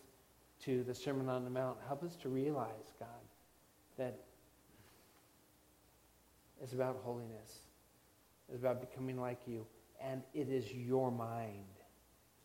to 0.65 0.83
the 0.83 0.95
Sermon 0.95 1.29
on 1.29 1.45
the 1.45 1.51
Mount, 1.51 1.79
help 1.87 2.03
us 2.03 2.17
to 2.17 2.29
realize, 2.29 2.93
God, 2.99 3.09
that 3.97 4.19
it's 6.63 6.73
about 6.73 7.01
holiness. 7.05 7.61
It's 8.49 8.61
about 8.61 8.81
becoming 8.81 9.21
like 9.21 9.41
you. 9.47 9.67
And 10.01 10.23
it 10.35 10.49
is 10.49 10.73
your 10.73 11.11
mind. 11.11 11.65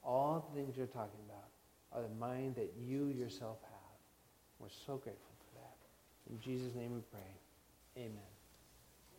All 0.04 0.48
the 0.50 0.60
things 0.60 0.78
you're 0.78 0.86
talking 0.86 1.20
about 1.28 1.50
are 1.92 2.08
the 2.08 2.16
mind 2.16 2.56
that 2.56 2.74
you 2.80 3.08
yourself 3.08 3.58
have. 3.64 3.72
We're 4.60 4.70
so 4.70 4.98
grateful 4.98 5.34
for 5.40 5.60
that. 5.60 6.32
In 6.32 6.40
Jesus' 6.40 6.76
name 6.76 6.94
we 6.94 7.02
pray. 7.12 7.22
Amen. 7.98 8.37